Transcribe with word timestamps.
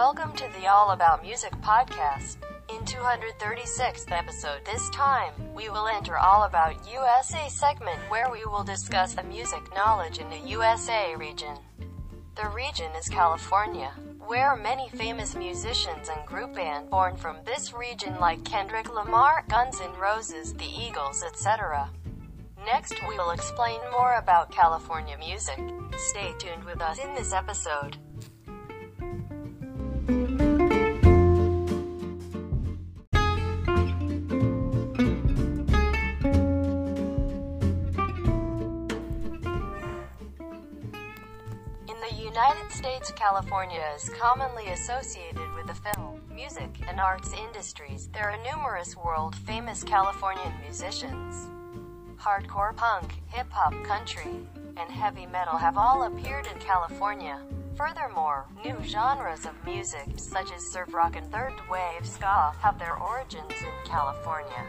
Welcome 0.00 0.32
to 0.36 0.48
the 0.58 0.66
All 0.66 0.92
About 0.92 1.20
Music 1.20 1.52
podcast. 1.60 2.38
In 2.70 2.80
236th 2.86 4.10
episode 4.10 4.64
this 4.64 4.88
time, 4.94 5.34
we 5.54 5.68
will 5.68 5.88
enter 5.88 6.16
All 6.16 6.44
About 6.44 6.90
USA 6.90 7.50
segment 7.50 7.98
where 8.08 8.30
we 8.30 8.42
will 8.46 8.64
discuss 8.64 9.12
the 9.12 9.22
music 9.24 9.60
knowledge 9.74 10.16
in 10.16 10.30
the 10.30 10.38
USA 10.48 11.14
region. 11.16 11.54
The 12.34 12.48
region 12.48 12.90
is 12.98 13.10
California, 13.10 13.92
where 14.26 14.56
many 14.56 14.88
famous 14.88 15.34
musicians 15.34 16.08
and 16.08 16.26
group 16.26 16.54
band 16.54 16.88
born 16.88 17.14
from 17.18 17.36
this 17.44 17.74
region 17.74 18.18
like 18.18 18.42
Kendrick 18.42 18.90
Lamar, 18.94 19.44
Guns 19.50 19.82
N' 19.82 20.00
Roses, 20.00 20.54
The 20.54 20.64
Eagles, 20.64 21.22
etc. 21.22 21.90
Next 22.64 22.94
we 23.06 23.18
will 23.18 23.32
explain 23.32 23.80
more 23.92 24.14
about 24.14 24.50
California 24.50 25.18
music. 25.18 25.60
Stay 25.98 26.32
tuned 26.38 26.64
with 26.64 26.80
us 26.80 26.98
in 26.98 27.14
this 27.14 27.34
episode. 27.34 27.98
California 43.08 43.82
is 43.96 44.10
commonly 44.20 44.68
associated 44.68 45.52
with 45.56 45.66
the 45.66 45.74
film, 45.74 46.20
music, 46.32 46.70
and 46.86 47.00
arts 47.00 47.32
industries. 47.32 48.08
There 48.12 48.30
are 48.30 48.54
numerous 48.54 48.94
world-famous 48.94 49.82
Californian 49.84 50.52
musicians. 50.62 51.48
Hardcore 52.20 52.76
punk, 52.76 53.14
hip-hop, 53.28 53.72
country, 53.84 54.46
and 54.76 54.90
heavy 54.90 55.26
metal 55.26 55.56
have 55.56 55.78
all 55.78 56.04
appeared 56.04 56.46
in 56.46 56.58
California. 56.60 57.40
Furthermore, 57.74 58.46
new 58.62 58.76
genres 58.84 59.46
of 59.46 59.64
music, 59.64 60.06
such 60.16 60.52
as 60.52 60.70
surf 60.70 60.92
rock 60.92 61.16
and 61.16 61.32
third 61.32 61.54
wave 61.70 62.06
ska, 62.06 62.52
have 62.60 62.78
their 62.78 62.96
origins 62.96 63.50
in 63.60 63.90
California. 63.90 64.66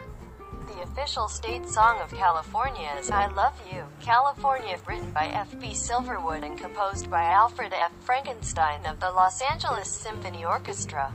The 0.67 0.84
official 0.84 1.28
state 1.28 1.67
song 1.67 2.00
of 2.02 2.12
California 2.12 2.90
is 3.00 3.09
I 3.09 3.28
Love 3.28 3.59
You, 3.72 3.84
California, 4.00 4.78
written 4.88 5.12
by 5.12 5.28
F.B. 5.28 5.73
Silverwood 5.73 6.44
and 6.44 6.58
composed 6.58 7.09
by 7.09 7.23
Alfred 7.23 7.73
F. 7.73 7.92
Frankenstein 8.02 8.86
of 8.86 9.00
the 9.00 9.09
Los 9.12 9.42
Angeles 9.42 9.90
Symphony 9.90 10.45
Orchestra. 10.45 11.14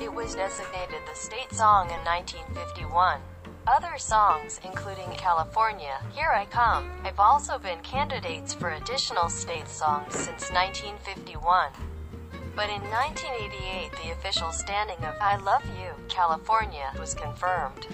It 0.00 0.12
was 0.12 0.36
designated 0.36 1.02
the 1.08 1.16
state 1.16 1.52
song 1.52 1.86
in 1.90 1.98
1951. 2.04 3.20
Other 3.66 3.98
songs, 3.98 4.60
including 4.64 5.10
California, 5.16 5.98
Here 6.12 6.30
I 6.30 6.46
Come, 6.46 6.88
have 7.02 7.18
also 7.18 7.58
been 7.58 7.80
candidates 7.80 8.54
for 8.54 8.70
additional 8.70 9.28
state 9.28 9.68
songs 9.68 10.14
since 10.14 10.50
1951. 10.52 11.70
But 12.54 12.70
in 12.70 12.82
1988, 12.82 13.92
the 14.02 14.12
official 14.12 14.52
standing 14.52 14.98
of 15.04 15.14
I 15.20 15.36
Love 15.36 15.64
You, 15.78 15.92
California 16.08 16.92
was 16.98 17.14
confirmed. 17.14 17.86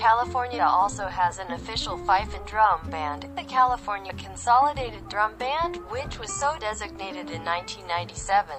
California 0.00 0.62
also 0.62 1.08
has 1.08 1.38
an 1.38 1.52
official 1.52 1.98
fife 2.06 2.34
and 2.34 2.46
drum 2.46 2.88
band, 2.88 3.28
the 3.36 3.44
California 3.44 4.14
Consolidated 4.14 5.06
Drum 5.10 5.36
Band, 5.36 5.76
which 5.90 6.18
was 6.18 6.32
so 6.32 6.56
designated 6.58 7.28
in 7.28 7.44
1997. 7.44 8.56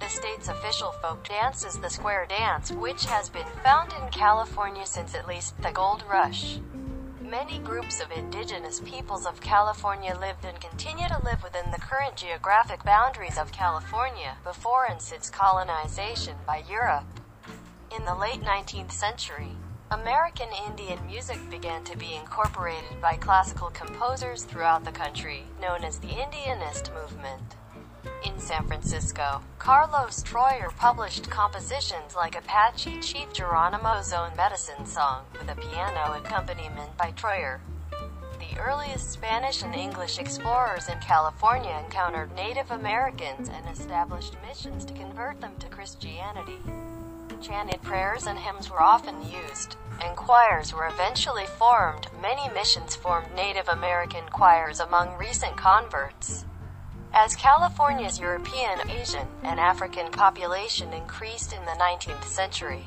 The 0.00 0.08
state's 0.08 0.48
official 0.48 0.92
folk 1.02 1.28
dance 1.28 1.62
is 1.62 1.78
the 1.78 1.90
square 1.90 2.24
dance, 2.24 2.72
which 2.72 3.04
has 3.04 3.28
been 3.28 3.44
found 3.62 3.92
in 4.00 4.08
California 4.08 4.86
since 4.86 5.14
at 5.14 5.28
least 5.28 5.60
the 5.60 5.72
Gold 5.72 6.02
Rush. 6.10 6.58
Many 7.20 7.58
groups 7.58 8.00
of 8.00 8.10
indigenous 8.10 8.80
peoples 8.80 9.26
of 9.26 9.42
California 9.42 10.16
lived 10.18 10.46
and 10.46 10.58
continue 10.58 11.08
to 11.08 11.22
live 11.22 11.42
within 11.42 11.70
the 11.70 11.80
current 11.80 12.16
geographic 12.16 12.82
boundaries 12.82 13.36
of 13.36 13.52
California, 13.52 14.38
before 14.42 14.86
and 14.86 15.02
since 15.02 15.28
colonization 15.28 16.36
by 16.46 16.64
Europe. 16.66 17.04
In 17.94 18.06
the 18.06 18.14
late 18.14 18.40
19th 18.40 18.92
century, 18.92 19.54
American 19.92 20.48
Indian 20.66 20.98
music 21.06 21.38
began 21.48 21.84
to 21.84 21.96
be 21.96 22.16
incorporated 22.16 23.00
by 23.00 23.14
classical 23.16 23.70
composers 23.70 24.42
throughout 24.42 24.84
the 24.84 24.90
country, 24.90 25.44
known 25.62 25.84
as 25.84 26.00
the 26.00 26.08
Indianist 26.08 26.90
movement. 26.92 27.54
In 28.24 28.36
San 28.40 28.66
Francisco, 28.66 29.42
Carlos 29.60 30.24
Troyer 30.24 30.74
published 30.76 31.30
compositions 31.30 32.16
like 32.16 32.36
Apache 32.36 33.00
Chief 33.00 33.32
Geronimo's 33.32 34.12
own 34.12 34.34
medicine 34.36 34.86
song, 34.86 35.24
with 35.32 35.48
a 35.48 35.54
piano 35.54 36.14
accompaniment 36.18 36.96
by 36.96 37.12
Troyer. 37.12 37.60
The 38.40 38.58
earliest 38.58 39.12
Spanish 39.12 39.62
and 39.62 39.74
English 39.74 40.18
explorers 40.18 40.88
in 40.88 40.98
California 40.98 41.80
encountered 41.84 42.34
Native 42.34 42.72
Americans 42.72 43.48
and 43.48 43.68
established 43.68 44.34
missions 44.46 44.84
to 44.86 44.94
convert 44.94 45.40
them 45.40 45.52
to 45.60 45.68
Christianity. 45.68 46.58
Chanted 47.40 47.82
prayers 47.82 48.26
and 48.26 48.38
hymns 48.38 48.70
were 48.70 48.82
often 48.82 49.14
used, 49.22 49.76
and 50.02 50.16
choirs 50.16 50.72
were 50.72 50.86
eventually 50.86 51.46
formed. 51.46 52.08
Many 52.20 52.48
missions 52.52 52.96
formed 52.96 53.34
Native 53.34 53.68
American 53.68 54.24
choirs 54.30 54.80
among 54.80 55.16
recent 55.16 55.56
converts. 55.56 56.44
As 57.12 57.36
California's 57.36 58.18
European, 58.18 58.90
Asian, 58.90 59.26
and 59.42 59.60
African 59.60 60.10
population 60.10 60.92
increased 60.92 61.52
in 61.52 61.64
the 61.64 61.78
19th 61.80 62.24
century, 62.24 62.84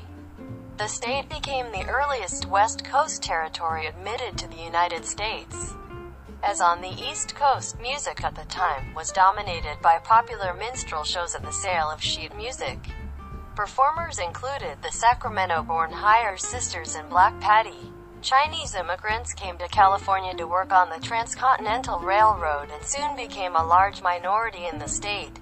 the 0.76 0.86
state 0.86 1.28
became 1.28 1.72
the 1.72 1.86
earliest 1.86 2.46
West 2.46 2.84
Coast 2.84 3.22
territory 3.22 3.86
admitted 3.86 4.38
to 4.38 4.48
the 4.48 4.62
United 4.62 5.04
States. 5.04 5.74
As 6.42 6.60
on 6.60 6.80
the 6.80 6.88
East 6.88 7.34
Coast, 7.34 7.78
music 7.80 8.24
at 8.24 8.34
the 8.34 8.44
time 8.44 8.94
was 8.94 9.12
dominated 9.12 9.82
by 9.82 9.98
popular 9.98 10.54
minstrel 10.54 11.04
shows 11.04 11.34
and 11.34 11.44
the 11.44 11.52
sale 11.52 11.90
of 11.90 12.02
sheet 12.02 12.34
music. 12.34 12.78
Performers 13.56 14.20
included 14.20 14.78
the 14.80 14.92
Sacramento-born 14.92 15.90
Hyers 15.90 16.46
Sisters 16.46 16.94
and 16.94 17.10
Black 17.10 17.38
Patti. 17.40 17.90
Chinese 18.22 18.76
immigrants 18.76 19.34
came 19.34 19.58
to 19.58 19.66
California 19.68 20.34
to 20.34 20.46
work 20.46 20.72
on 20.72 20.88
the 20.88 21.04
Transcontinental 21.04 21.98
Railroad 21.98 22.70
and 22.70 22.84
soon 22.84 23.16
became 23.16 23.56
a 23.56 23.66
large 23.66 24.02
minority 24.02 24.66
in 24.72 24.78
the 24.78 24.86
state. 24.86 25.40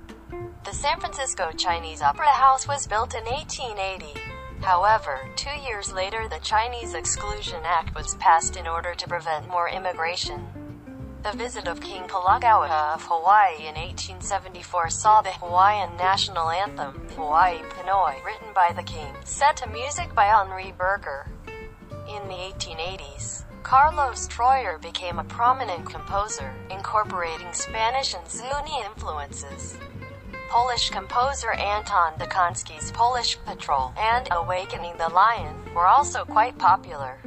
The 0.65 0.73
San 0.73 0.99
Francisco 0.99 1.51
Chinese 1.57 2.01
Opera 2.01 2.29
House 2.29 2.67
was 2.67 2.87
built 2.87 3.15
in 3.15 3.25
1880. 3.25 4.19
However, 4.63 5.29
two 5.37 5.61
years 5.61 5.93
later 5.93 6.29
the 6.29 6.41
Chinese 6.41 6.95
Exclusion 6.95 7.61
Act 7.63 7.95
was 7.95 8.15
passed 8.15 8.57
in 8.57 8.67
order 8.67 8.95
to 8.95 9.09
prevent 9.09 9.49
more 9.49 9.69
immigration. 9.69 10.47
The 11.31 11.37
visit 11.37 11.69
of 11.69 11.83
King 11.83 12.05
Kalakaua 12.05 12.95
of 12.95 13.03
Hawaii 13.03 13.67
in 13.67 13.75
1874 13.75 14.89
saw 14.89 15.21
the 15.21 15.29
Hawaiian 15.29 15.95
national 15.99 16.49
anthem, 16.49 17.07
Hawaii 17.17 17.59
Ponoi, 17.69 18.25
written 18.25 18.49
by 18.55 18.73
the 18.75 18.83
king, 18.83 19.15
set 19.25 19.59
to 19.59 19.69
music 19.69 20.15
by 20.15 20.25
Henri 20.25 20.73
Berger. 20.79 21.27
In 22.09 22.27
the 22.29 22.35
1880s, 22.35 23.45
Carlos 23.63 24.27
Troyer 24.29 24.81
became 24.81 25.19
a 25.19 25.25
prominent 25.25 25.85
composer, 25.85 26.51
incorporating 26.71 27.53
Spanish 27.53 28.15
and 28.15 28.27
Zuni 28.27 28.81
influences. 28.87 29.77
Polish 30.49 30.89
composer 30.89 31.53
Anton 31.53 32.19
de 32.19 32.27
Kontski's 32.27 32.91
Polish 32.93 33.37
Patrol 33.45 33.93
and 33.99 34.29
Awakening 34.31 34.97
the 34.97 35.11
Lion 35.11 35.57
were 35.75 35.87
also 35.87 36.25
quite 36.25 36.57
popular. 36.57 37.19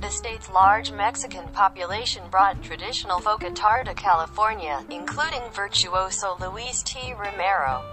The 0.00 0.08
state's 0.08 0.48
large 0.48 0.92
Mexican 0.92 1.46
population 1.48 2.22
brought 2.30 2.62
traditional 2.62 3.20
folk 3.20 3.42
guitar 3.42 3.84
to 3.84 3.92
California, 3.92 4.82
including 4.88 5.42
virtuoso 5.52 6.38
Luis 6.40 6.82
T. 6.82 7.12
Romero. 7.12 7.84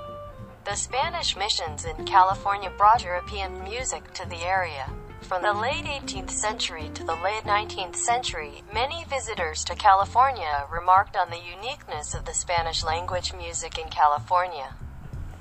The 0.64 0.76
Spanish 0.76 1.36
missions 1.36 1.84
in 1.84 2.06
California 2.06 2.72
brought 2.78 3.04
European 3.04 3.62
music 3.62 4.14
to 4.14 4.28
the 4.30 4.38
area. 4.38 4.90
From 5.22 5.42
the 5.42 5.52
late 5.52 5.84
18th 5.84 6.32
century 6.32 6.90
to 6.94 7.04
the 7.04 7.16
late 7.16 7.44
19th 7.44 7.98
century, 7.98 8.64
many 8.74 9.04
visitors 9.04 9.66
to 9.66 9.76
California 9.76 10.66
remarked 10.72 11.18
on 11.18 11.30
the 11.30 11.42
uniqueness 11.42 12.14
of 12.14 12.24
the 12.24 12.34
Spanish 12.34 12.86
language 12.86 13.34
music 13.34 13.78
in 13.78 13.90
California. 13.90 14.74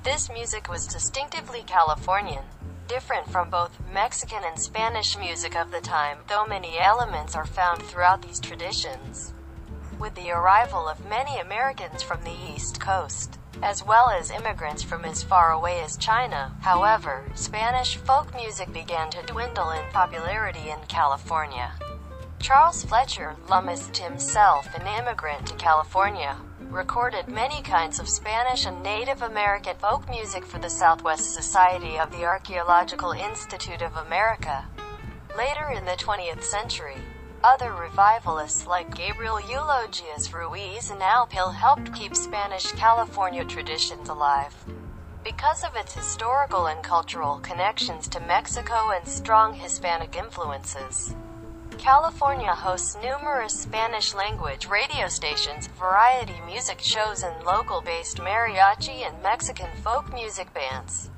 This 0.07 0.29
music 0.31 0.69
was 0.69 0.87
distinctively 0.87 1.63
Californian, 1.63 2.45
different 2.87 3.29
from 3.29 3.49
both 3.49 3.77
Mexican 3.91 4.41
and 4.45 4.57
Spanish 4.57 5.17
music 5.17 5.53
of 5.53 5.69
the 5.69 5.81
time, 5.81 6.19
though 6.29 6.45
many 6.45 6.79
elements 6.79 7.35
are 7.35 7.45
found 7.45 7.83
throughout 7.83 8.21
these 8.21 8.39
traditions. 8.39 9.33
With 9.99 10.15
the 10.15 10.31
arrival 10.31 10.87
of 10.87 11.09
many 11.09 11.37
Americans 11.37 12.03
from 12.03 12.23
the 12.23 12.37
East 12.49 12.79
Coast, 12.79 13.37
as 13.61 13.83
well 13.83 14.09
as 14.09 14.31
immigrants 14.31 14.81
from 14.81 15.03
as 15.03 15.23
far 15.23 15.51
away 15.51 15.81
as 15.81 15.97
China, 15.97 16.55
however, 16.61 17.25
Spanish 17.35 17.97
folk 17.97 18.33
music 18.33 18.71
began 18.71 19.09
to 19.09 19.21
dwindle 19.23 19.71
in 19.71 19.83
popularity 19.91 20.69
in 20.69 20.79
California. 20.87 21.73
Charles 22.39 22.85
Fletcher, 22.85 23.35
Lummis 23.49 23.89
himself 23.97 24.73
an 24.73 24.87
immigrant 24.87 25.47
to 25.47 25.55
California, 25.55 26.37
recorded 26.69 27.27
many 27.27 27.61
kinds 27.61 27.99
of 27.99 28.09
Spanish 28.09 28.65
and 28.65 28.83
Native 28.83 29.21
American 29.21 29.75
folk 29.77 30.09
music 30.09 30.45
for 30.45 30.59
the 30.59 30.69
Southwest 30.69 31.33
Society 31.33 31.97
of 31.97 32.11
the 32.11 32.25
Archaeological 32.25 33.11
Institute 33.11 33.81
of 33.81 33.95
America. 33.95 34.65
Later 35.37 35.69
in 35.69 35.85
the 35.85 35.91
20th 35.91 36.43
century, 36.43 36.97
other 37.43 37.71
revivalists 37.71 38.67
like 38.67 38.95
Gabriel 38.95 39.39
Eulogius 39.39 40.33
Ruiz 40.33 40.89
and 40.89 41.01
Alpil 41.01 41.53
helped 41.53 41.93
keep 41.93 42.15
Spanish 42.15 42.71
California 42.73 43.45
traditions 43.45 44.09
alive. 44.09 44.53
Because 45.23 45.63
of 45.63 45.75
its 45.75 45.93
historical 45.93 46.67
and 46.67 46.83
cultural 46.83 47.39
connections 47.39 48.07
to 48.09 48.19
Mexico 48.21 48.91
and 48.93 49.07
strong 49.07 49.53
Hispanic 49.53 50.15
influences, 50.17 51.15
California 51.77 52.53
hosts 52.53 52.97
numerous 53.03 53.53
Spanish-language 53.53 54.67
radio 54.67 55.07
stations, 55.07 55.67
variety 55.79 56.39
music 56.45 56.81
shows 56.81 57.23
and 57.23 57.43
local-based 57.45 58.17
mariachi 58.17 59.07
and 59.07 59.21
Mexican 59.21 59.69
folk 59.83 60.11
music 60.13 60.53
bands. 60.53 61.09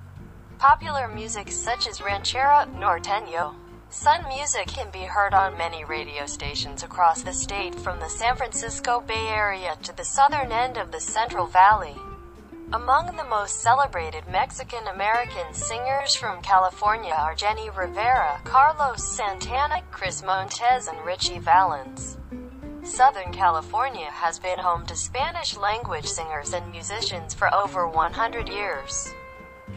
Popular 0.58 1.08
music 1.08 1.52
such 1.52 1.88
as 1.88 2.00
ranchera, 2.00 2.68
norteño, 2.76 3.56
Sun 3.92 4.28
music 4.28 4.68
can 4.68 4.92
be 4.92 5.00
heard 5.00 5.34
on 5.34 5.58
many 5.58 5.84
radio 5.84 6.28
stations 6.28 6.84
across 6.84 7.24
the 7.24 7.34
state 7.34 7.74
from 7.74 8.00
the 8.00 8.08
San 8.08 8.36
Francisco 8.36 9.00
Bay 9.00 9.30
Area 9.30 9.76
to 9.82 9.96
the 9.96 10.06
southern 10.06 10.52
end 10.52 10.78
of 10.78 10.92
the 10.92 11.02
Central 11.02 11.48
Valley. 11.48 11.96
Among 12.72 13.16
the 13.18 13.24
most 13.24 13.62
celebrated 13.62 14.28
Mexican-American 14.28 15.56
singers 15.56 16.14
from 16.14 16.40
California 16.44 17.16
are 17.18 17.34
Jenni 17.34 17.76
Rivera, 17.76 18.40
Carlos 18.44 19.04
Santana, 19.04 19.82
Chris 19.90 20.22
Montez 20.22 20.88
and 20.88 21.04
Ritchie 21.04 21.40
Valens. 21.40 22.20
Southern 22.84 23.34
California 23.34 24.12
has 24.12 24.38
been 24.38 24.60
home 24.60 24.86
to 24.86 24.96
Spanish-language 24.96 26.06
singers 26.06 26.54
and 26.54 26.70
musicians 26.70 27.34
for 27.34 27.52
over 27.56 27.88
100 27.88 28.48
years. 28.48 29.16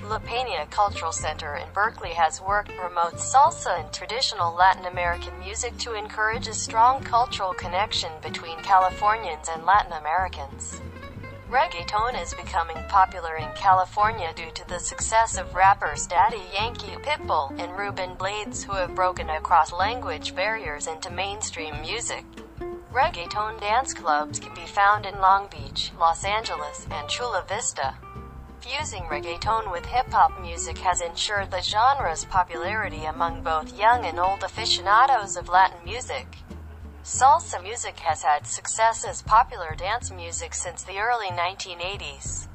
La 0.05 0.19
Peña 0.19 0.69
Cultural 0.69 1.12
Center 1.12 1.55
in 1.55 1.69
Berkeley 1.73 2.12
has 2.12 2.43
worked 2.43 2.69
to 2.69 2.77
promote 2.77 3.15
salsa 3.15 3.83
and 3.83 3.91
traditional 3.91 4.55
Latin 4.55 4.85
American 4.85 5.39
music 5.39 5.79
to 5.79 5.94
encourage 5.94 6.47
a 6.47 6.53
strong 6.53 7.03
cultural 7.03 7.55
connection 7.55 8.12
between 8.21 8.59
Californians 8.59 9.49
and 9.49 9.65
Latin 9.65 9.93
Americans. 9.93 10.79
Reggaeton 11.53 12.19
is 12.19 12.33
becoming 12.33 12.83
popular 12.89 13.37
in 13.37 13.51
California 13.55 14.33
due 14.35 14.51
to 14.55 14.67
the 14.69 14.81
success 14.81 15.37
of 15.37 15.55
rappers 15.55 16.07
Daddy 16.07 16.41
Yankee, 16.55 16.97
Pitbull, 17.03 17.51
and 17.61 17.77
Ruben 17.77 18.15
Blades 18.15 18.65
who 18.65 18.73
have 18.73 18.95
broken 18.95 19.29
across 19.29 19.71
language 19.71 20.35
barriers 20.35 20.87
into 20.87 21.11
mainstream 21.11 21.79
music. 21.83 22.25
Reggaeton 22.91 23.61
dance 23.61 23.93
clubs 23.93 24.41
can 24.41 24.55
be 24.55 24.65
found 24.65 25.05
in 25.05 25.21
Long 25.21 25.47
Beach, 25.51 25.93
Los 26.01 26.25
Angeles, 26.25 26.87
and 26.91 27.07
Chula 27.07 27.45
Vista. 27.47 27.97
Fusing 28.61 29.03
reggaeton 29.03 29.71
with 29.71 29.85
hip-hop 29.85 30.41
music 30.41 30.79
has 30.79 31.03
ensured 31.03 31.51
the 31.51 31.61
genre's 31.61 32.25
popularity 32.25 33.05
among 33.05 33.43
both 33.43 33.79
young 33.79 34.07
and 34.07 34.19
old 34.19 34.43
aficionados 34.43 35.37
of 35.37 35.51
Latin 35.51 35.85
music. 35.85 36.29
Salsa 37.05 37.61
music 37.61 37.99
has 37.99 38.23
had 38.23 38.47
success 38.47 39.05
as 39.05 39.23
popular 39.23 39.75
dance 39.75 40.13
music 40.13 40.55
since 40.55 40.85
the 40.85 40.99
early 40.99 41.27
1980s. 41.27 42.47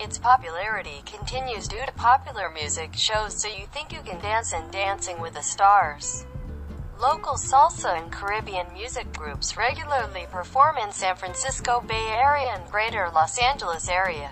Its 0.00 0.16
popularity 0.16 1.02
continues 1.04 1.68
due 1.68 1.84
to 1.84 1.92
popular 1.92 2.48
music 2.48 2.94
shows 2.94 3.38
So 3.38 3.46
You 3.46 3.66
Think 3.66 3.92
You 3.92 4.00
Can 4.00 4.18
Dance 4.22 4.54
and 4.54 4.72
Dancing 4.72 5.20
with 5.20 5.34
the 5.34 5.42
Stars. 5.42 6.24
Local 6.98 7.34
salsa 7.34 8.00
and 8.00 8.10
Caribbean 8.10 8.72
music 8.72 9.12
groups 9.12 9.54
regularly 9.54 10.24
perform 10.30 10.78
in 10.78 10.90
San 10.90 11.16
Francisco 11.16 11.84
Bay 11.86 12.06
Area 12.08 12.54
and 12.56 12.70
Greater 12.72 13.10
Los 13.12 13.36
Angeles 13.38 13.90
area. 13.90 14.30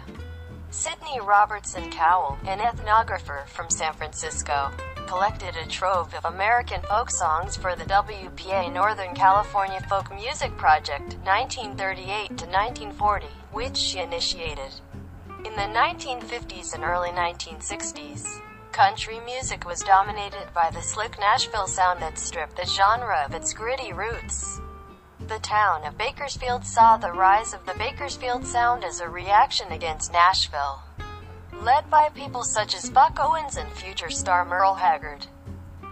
Sidney 0.71 1.21
Robertson 1.21 1.91
Cowell, 1.91 2.39
an 2.47 2.61
ethnographer 2.61 3.47
from 3.49 3.69
San 3.69 3.93
Francisco, 3.93 4.71
collected 5.07 5.57
a 5.57 5.67
trove 5.67 6.15
of 6.15 6.25
American 6.25 6.81
folk 6.83 7.11
songs 7.11 7.57
for 7.57 7.75
the 7.75 7.85
WPA 7.85 8.73
Northern 8.73 9.15
California 9.15 9.81
Folk 9.89 10.15
Music 10.15 10.57
Project, 10.57 11.17
1938 11.25 12.29
to 12.29 12.47
1940, 12.47 13.27
which 13.53 13.77
she 13.77 13.99
initiated. 13.99 14.73
In 15.45 15.53
the 15.53 15.73
1950s 15.79 16.75
and 16.75 16.85
early 16.85 17.11
1960s, 17.11 18.41
country 18.73 19.21
music 19.21 19.67
was 19.67 19.81
dominated 19.81 20.47
by 20.55 20.71
the 20.71 20.81
slick 20.81 21.19
Nashville 21.19 21.67
sound 21.67 22.01
that 22.01 22.19
stripped 22.19 22.57
the 22.57 22.67
genre 22.67 23.25
of 23.27 23.35
its 23.35 23.53
gritty 23.53 23.93
roots. 23.93 24.61
The 25.29 25.39
town 25.39 25.85
of 25.85 25.97
Bakersfield 25.99 26.65
saw 26.65 26.97
the 26.97 27.13
rise 27.13 27.55
of 27.55 27.65
the 27.65 27.75
Bakersfield 27.75 28.47
sound 28.47 28.83
as 28.85 29.01
a 29.01 29.09
reaction 29.09 29.71
against 29.71 30.13
Nashville. 30.13 30.83
Led 31.62 31.88
by 31.88 32.09
people 32.09 32.43
such 32.43 32.75
as 32.75 32.91
Buck 32.91 33.20
Owens 33.20 33.56
and 33.56 33.70
future 33.70 34.11
star 34.11 34.44
Merle 34.44 34.75
Haggard. 34.75 35.29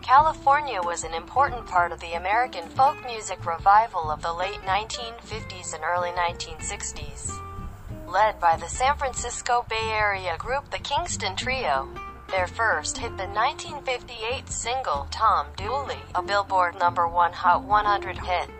California 0.03 0.81
was 0.83 1.05
an 1.05 1.15
important 1.15 1.65
part 1.65 1.93
of 1.93 2.01
the 2.01 2.15
American 2.15 2.69
folk 2.71 2.97
music 3.07 3.47
revival 3.47 4.11
of 4.11 4.21
the 4.21 4.33
late 4.33 4.61
1950s 4.67 5.73
and 5.73 5.85
early 5.85 6.11
1960s. 6.11 7.39
Led 8.09 8.41
by 8.41 8.57
the 8.57 8.67
San 8.67 8.97
Francisco 8.97 9.65
Bay 9.71 9.93
Area 9.93 10.37
group 10.39 10.69
the 10.71 10.79
Kingston 10.79 11.37
Trio. 11.37 11.89
Their 12.31 12.49
first 12.49 12.99
hit 12.99 13.17
the 13.17 13.29
1958 13.29 14.51
single 14.51 15.07
Tom 15.13 15.47
Dooley, 15.57 16.01
a 16.17 16.23
Billboard 16.23 16.81
number 16.81 17.07
1 17.07 17.33
Hot 17.33 17.63
100 17.63 18.19
hit 18.19 18.51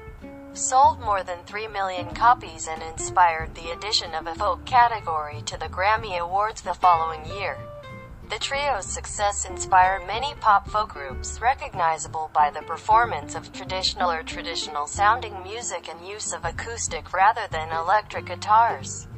sold 0.55 1.01
more 1.01 1.23
than 1.23 1.39
3 1.47 1.69
million 1.69 2.07
copies 2.15 2.67
and 2.69 2.83
inspired 2.83 3.55
the 3.55 3.71
addition 3.71 4.15
of 4.15 4.27
a 4.27 4.35
folk 4.35 4.65
category 4.65 5.43
to 5.43 5.59
the 5.59 5.69
Grammy 5.69 6.19
Awards 6.19 6.63
the 6.63 6.75
following 6.75 7.25
year. 7.27 7.57
The 8.29 8.39
trio's 8.39 8.87
success 8.87 9.45
inspired 9.45 10.07
many 10.07 10.35
pop 10.41 10.69
folk 10.69 10.91
groups 10.91 11.41
recognizable 11.41 12.31
by 12.33 12.51
the 12.51 12.63
performance 12.63 13.35
of 13.35 13.53
traditional 13.53 14.11
or 14.11 14.23
traditional 14.23 14.87
sounding 14.87 15.43
music 15.43 15.89
and 15.89 16.07
use 16.07 16.33
of 16.33 16.45
acoustic 16.45 17.13
rather 17.13 17.47
than 17.51 17.73
electric 17.73 18.27
guitars, 18.27 19.09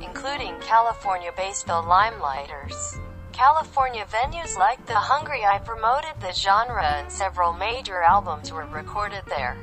including 0.00 0.60
California-based 0.60 1.66
The 1.66 1.72
Limeliters. 1.72 3.00
California 3.32 4.04
venues 4.04 4.58
like 4.58 4.84
The 4.84 4.94
Hungry 4.94 5.44
i 5.44 5.58
promoted 5.58 6.20
the 6.20 6.32
genre 6.32 6.84
and 6.84 7.10
several 7.10 7.54
major 7.54 8.02
albums 8.02 8.52
were 8.52 8.66
recorded 8.66 9.22
there. 9.26 9.56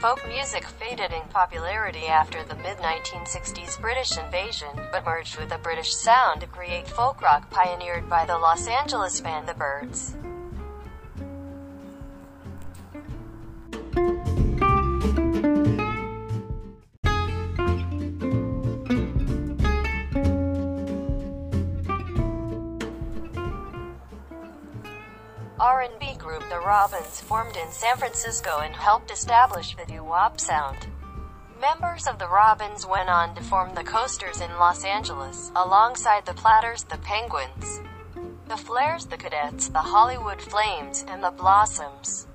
Folk 0.00 0.26
music 0.26 0.64
faded 0.64 1.12
in 1.12 1.20
popularity 1.28 2.06
after 2.06 2.42
the 2.42 2.54
mid-1960s 2.54 3.78
British 3.78 4.16
invasion, 4.16 4.70
but 4.90 5.04
merged 5.04 5.38
with 5.38 5.52
a 5.52 5.58
British 5.58 5.94
sound 5.94 6.40
to 6.40 6.46
create 6.46 6.88
folk 6.88 7.20
rock 7.20 7.50
pioneered 7.50 8.08
by 8.08 8.24
the 8.24 8.38
Los 8.38 8.66
Angeles 8.66 9.20
band 9.20 9.46
The 9.46 9.52
Byrds. 9.52 10.16
Robins 26.70 27.20
formed 27.20 27.56
in 27.56 27.72
San 27.72 27.96
Francisco 27.96 28.60
and 28.60 28.76
helped 28.76 29.10
establish 29.10 29.74
the 29.74 29.84
doo-wop 29.92 30.38
sound. 30.38 30.86
Members 31.60 32.06
of 32.06 32.20
the 32.20 32.28
Robins 32.28 32.86
went 32.86 33.08
on 33.08 33.34
to 33.34 33.42
form 33.42 33.74
the 33.74 33.82
Coasters 33.82 34.40
in 34.40 34.52
Los 34.52 34.84
Angeles, 34.84 35.50
alongside 35.56 36.26
the 36.26 36.32
Platters, 36.32 36.84
the 36.84 36.98
Penguins, 36.98 37.80
the 38.46 38.56
Flares, 38.56 39.06
the 39.06 39.16
Cadets, 39.16 39.66
the 39.70 39.80
Hollywood 39.80 40.40
Flames, 40.40 41.04
and 41.08 41.24
the 41.24 41.32
Blossoms. 41.32 42.28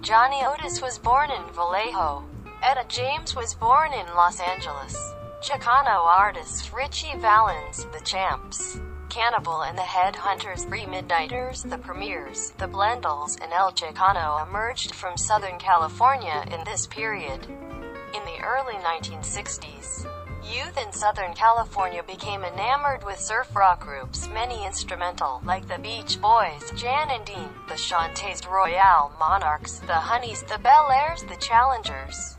Johnny 0.00 0.40
Otis 0.42 0.80
was 0.80 0.96
born 0.96 1.30
in 1.30 1.44
Vallejo. 1.52 2.24
Etta 2.62 2.86
James 2.88 3.36
was 3.36 3.52
born 3.52 3.92
in 3.92 4.06
Los 4.14 4.40
Angeles. 4.40 4.96
Chicano 5.42 6.06
artists 6.06 6.72
Ritchie 6.72 7.18
Valens, 7.18 7.84
the 7.92 8.00
Champs, 8.04 8.80
Cannibal 9.08 9.62
and 9.62 9.76
the 9.76 9.82
Headhunters, 9.82 10.66
Three 10.66 10.86
Midnighters, 10.86 11.62
The 11.62 11.78
Premiers, 11.78 12.50
The 12.58 12.66
Blendells, 12.66 13.38
and 13.42 13.52
El 13.52 13.72
Chicano 13.72 14.46
emerged 14.46 14.94
from 14.94 15.16
Southern 15.16 15.58
California 15.58 16.44
in 16.50 16.64
this 16.64 16.86
period. 16.86 17.46
In 17.46 18.24
the 18.24 18.40
early 18.42 18.74
1960s, 18.74 20.06
youth 20.44 20.76
in 20.78 20.92
Southern 20.92 21.34
California 21.34 22.02
became 22.02 22.44
enamored 22.44 23.04
with 23.04 23.18
surf 23.18 23.54
rock 23.56 23.80
groups, 23.80 24.28
many 24.28 24.64
instrumental, 24.64 25.40
like 25.44 25.66
the 25.66 25.78
Beach 25.78 26.20
Boys, 26.20 26.70
Jan 26.76 27.10
and 27.10 27.24
Dean, 27.24 27.48
the 27.68 27.74
Chantays 27.74 28.46
Royale 28.46 29.12
Monarchs, 29.18 29.78
the 29.80 29.94
Honeys, 29.94 30.42
the 30.42 30.58
Bel 30.58 30.90
Airs, 30.90 31.22
the 31.22 31.36
Challengers, 31.36 32.36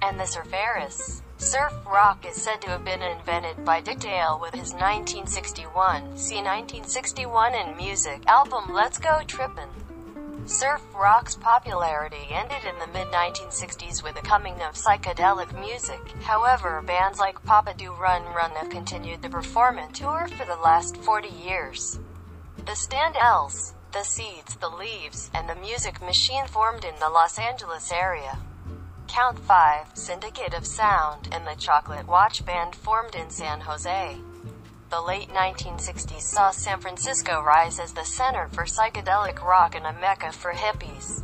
and 0.00 0.18
the 0.18 0.24
Surfaris. 0.24 1.23
Surf 1.44 1.74
rock 1.84 2.24
is 2.24 2.40
said 2.40 2.62
to 2.62 2.70
have 2.70 2.86
been 2.86 3.02
invented 3.02 3.66
by 3.66 3.78
Dick 3.78 3.98
Dale 3.98 4.38
with 4.40 4.54
his 4.54 4.72
1961, 4.72 6.16
see 6.16 6.36
1961 6.36 7.54
in 7.54 7.76
music, 7.76 8.22
album 8.26 8.72
Let's 8.72 8.96
Go 8.96 9.20
Trippin'. 9.26 9.68
Surf 10.46 10.80
rock's 10.94 11.36
popularity 11.36 12.26
ended 12.30 12.64
in 12.64 12.78
the 12.78 12.98
mid-1960s 12.98 14.02
with 14.02 14.14
the 14.14 14.22
coming 14.22 14.54
of 14.62 14.72
psychedelic 14.72 15.52
music. 15.60 16.00
However, 16.22 16.80
bands 16.80 17.18
like 17.18 17.44
Papa 17.44 17.74
Doo 17.76 17.92
Run 17.92 18.24
Run 18.34 18.52
have 18.52 18.70
continued 18.70 19.20
to 19.22 19.28
perform 19.28 19.76
and 19.78 19.94
tour 19.94 20.26
for 20.38 20.46
the 20.46 20.56
last 20.56 20.96
40 20.96 21.28
years. 21.28 22.00
The 22.56 22.72
Standells, 22.72 23.74
The 23.92 24.02
Seeds, 24.02 24.56
The 24.56 24.70
Leaves, 24.70 25.30
and 25.34 25.46
The 25.46 25.56
Music 25.56 26.00
Machine 26.00 26.46
formed 26.46 26.84
in 26.84 26.94
the 27.00 27.10
Los 27.10 27.38
Angeles 27.38 27.92
area. 27.92 28.38
Count 29.14 29.38
5, 29.38 29.92
Syndicate 29.94 30.54
of 30.54 30.66
Sound, 30.66 31.28
and 31.30 31.46
the 31.46 31.54
Chocolate 31.54 32.08
Watch 32.08 32.44
Band 32.44 32.74
formed 32.74 33.14
in 33.14 33.30
San 33.30 33.60
Jose. 33.60 34.16
The 34.90 35.00
late 35.00 35.28
1960s 35.28 36.20
saw 36.20 36.50
San 36.50 36.80
Francisco 36.80 37.40
rise 37.40 37.78
as 37.78 37.92
the 37.92 38.04
center 38.04 38.48
for 38.48 38.64
psychedelic 38.64 39.40
rock 39.40 39.76
and 39.76 39.86
a 39.86 39.92
mecca 39.92 40.32
for 40.32 40.52
hippies. 40.52 41.22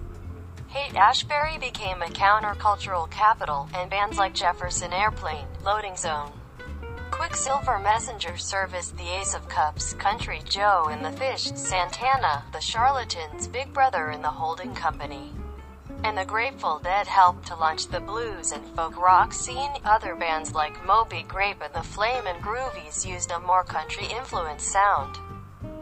Haight-Ashbury 0.68 1.58
became 1.58 2.00
a 2.00 2.06
countercultural 2.06 3.10
capital, 3.10 3.68
and 3.74 3.90
bands 3.90 4.18
like 4.18 4.34
Jefferson 4.34 4.92
Airplane, 4.92 5.48
Loading 5.64 5.96
Zone, 5.96 6.30
Quicksilver 7.10 7.80
Messenger 7.80 8.36
Service 8.36 8.90
the 8.90 9.18
Ace 9.18 9.34
of 9.34 9.48
Cups, 9.48 9.94
Country 9.94 10.42
Joe 10.48 10.86
and 10.92 11.04
the 11.04 11.18
Fish, 11.18 11.50
Santana, 11.56 12.44
the 12.52 12.60
Charlatans, 12.60 13.48
Big 13.48 13.72
Brother 13.72 14.10
and 14.10 14.22
the 14.22 14.30
Holding 14.30 14.76
Company. 14.76 15.32
And 16.02 16.16
the 16.16 16.24
Grateful 16.24 16.78
Dead 16.78 17.06
helped 17.06 17.46
to 17.48 17.54
launch 17.54 17.88
the 17.88 18.00
blues 18.00 18.52
and 18.52 18.64
folk 18.74 18.96
rock 18.96 19.32
scene. 19.34 19.70
Other 19.84 20.16
bands 20.16 20.54
like 20.54 20.84
Moby 20.86 21.24
Grape 21.28 21.62
and 21.62 21.74
the 21.74 21.82
Flamin' 21.82 22.40
Groovies 22.40 23.06
used 23.06 23.30
a 23.30 23.38
more 23.38 23.64
country-influenced 23.64 24.66
sound. 24.66 25.18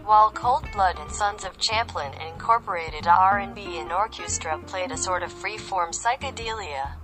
While 0.05 0.31
Cold 0.31 0.67
Blood 0.73 0.99
and 0.99 1.11
Sons 1.11 1.45
of 1.45 1.59
Champlin 1.59 2.13
incorporated 2.15 3.07
R&B 3.07 3.79
and 3.79 3.93
orchestra 3.93 4.59
played 4.67 4.91
a 4.91 4.97
sort 4.97 5.23
of 5.23 5.33
free-form 5.33 5.93
psychedelia. 5.93 6.95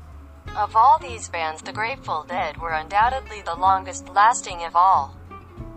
Of 0.57 0.75
all 0.75 0.99
these 0.99 1.29
bands 1.29 1.63
the 1.63 1.73
Grateful 1.73 2.25
Dead 2.25 2.57
were 2.57 2.73
undoubtedly 2.73 3.43
the 3.43 3.55
longest 3.55 4.09
lasting 4.09 4.65
of 4.65 4.75
all. 4.75 5.15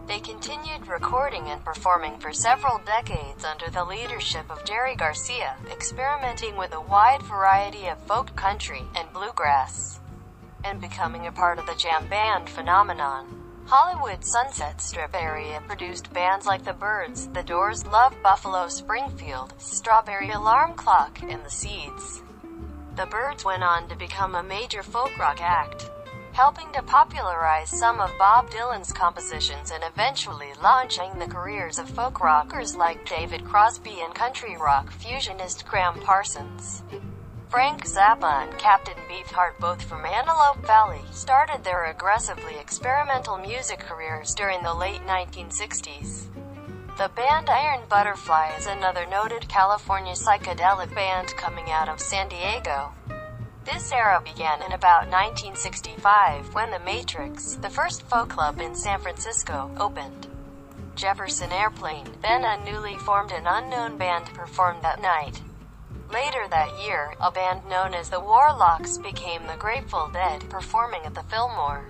They 0.07 0.19
continued 0.21 0.87
recording 0.87 1.49
and 1.49 1.63
performing 1.65 2.17
for 2.19 2.31
several 2.31 2.79
decades 2.85 3.43
under 3.43 3.69
the 3.69 3.83
leadership 3.83 4.49
of 4.49 4.63
Jerry 4.63 4.95
Garcia, 4.95 5.57
experimenting 5.69 6.55
with 6.55 6.73
a 6.73 6.79
wide 6.79 7.21
variety 7.23 7.87
of 7.87 7.99
folk 8.03 8.33
country 8.37 8.83
and 8.95 9.11
bluegrass, 9.11 9.99
and 10.63 10.79
becoming 10.79 11.27
a 11.27 11.31
part 11.33 11.59
of 11.59 11.65
the 11.65 11.75
jam 11.75 12.07
band 12.07 12.49
phenomenon. 12.49 13.25
Hollywood 13.65 14.23
Sunset 14.23 14.79
Strip 14.79 15.13
area 15.13 15.61
produced 15.67 16.13
bands 16.13 16.45
like 16.45 16.63
The 16.63 16.71
Byrds, 16.71 17.27
The 17.27 17.43
Doors, 17.43 17.85
Love 17.85 18.15
Buffalo 18.23 18.69
Springfield, 18.69 19.55
Strawberry 19.57 20.29
Alarm 20.29 20.75
Clock, 20.75 21.21
and 21.21 21.43
The 21.43 21.51
Seeds. 21.51 22.23
The 22.95 23.07
Byrds 23.07 23.43
went 23.43 23.61
on 23.61 23.89
to 23.89 23.95
become 23.97 24.35
a 24.35 24.41
major 24.41 24.83
folk 24.83 25.19
rock 25.19 25.41
act, 25.41 25.91
helping 26.37 26.71
to 26.71 26.83
popularize 26.83 27.67
some 27.67 27.99
of 27.99 28.11
Bob 28.19 28.47
Dylan's 28.51 28.93
compositions 28.93 29.71
and 29.71 29.83
eventually 29.83 30.49
launching 30.61 31.17
the 31.17 31.25
careers 31.25 31.79
of 31.79 31.89
folk 31.89 32.19
rockers 32.19 32.75
like 32.75 33.09
David 33.09 33.43
Crosby 33.43 34.01
and 34.03 34.13
country 34.13 34.55
rock 34.55 34.91
fusionist 34.91 35.65
Gram 35.65 35.99
Parsons. 36.01 36.83
Frank 37.49 37.85
Zappa 37.87 38.43
and 38.43 38.55
Captain 38.59 38.93
Beefheart, 39.09 39.57
both 39.59 39.81
from 39.81 40.05
Antelope 40.05 40.63
Valley, 40.63 41.01
started 41.11 41.63
their 41.63 41.85
aggressively 41.85 42.55
experimental 42.61 43.39
music 43.39 43.79
careers 43.79 44.35
during 44.35 44.61
the 44.61 44.75
late 44.75 45.01
1960s. 45.07 46.27
The 46.99 47.09
band 47.15 47.49
Iron 47.49 47.81
Butterfly 47.89 48.51
is 48.59 48.67
another 48.67 49.07
noted 49.07 49.49
California 49.49 50.13
psychedelic 50.13 50.93
band 50.93 51.29
coming 51.29 51.71
out 51.71 51.89
of 51.89 51.99
San 51.99 52.29
Diego. 52.29 52.93
This 53.67 53.91
era 53.91 54.21
began 54.23 54.61
in 54.61 54.71
about 54.71 55.09
1965 55.09 56.53
when 56.53 56.71
The 56.71 56.79
Matrix, 56.79 57.55
the 57.55 57.69
first 57.69 58.01
folk 58.03 58.29
club 58.29 58.61
in 58.61 58.73
San 58.73 59.01
Francisco, 59.01 59.69
opened. 59.77 60.27
Jefferson 60.95 61.51
Airplane, 61.51 62.07
then 62.21 62.45
a 62.45 62.63
newly 62.63 62.95
formed 62.95 63.33
and 63.33 63.45
unknown 63.45 63.97
band, 63.97 64.27
performed 64.27 64.83
that 64.83 65.01
night. 65.01 65.41
Later 66.09 66.47
that 66.49 66.81
year, 66.81 67.13
a 67.19 67.29
band 67.29 67.67
known 67.67 67.93
as 67.93 68.09
the 68.09 68.21
Warlocks 68.21 68.97
became 68.97 69.45
the 69.45 69.57
Grateful 69.57 70.09
Dead, 70.13 70.49
performing 70.49 71.01
at 71.03 71.13
the 71.13 71.23
Fillmore, 71.23 71.83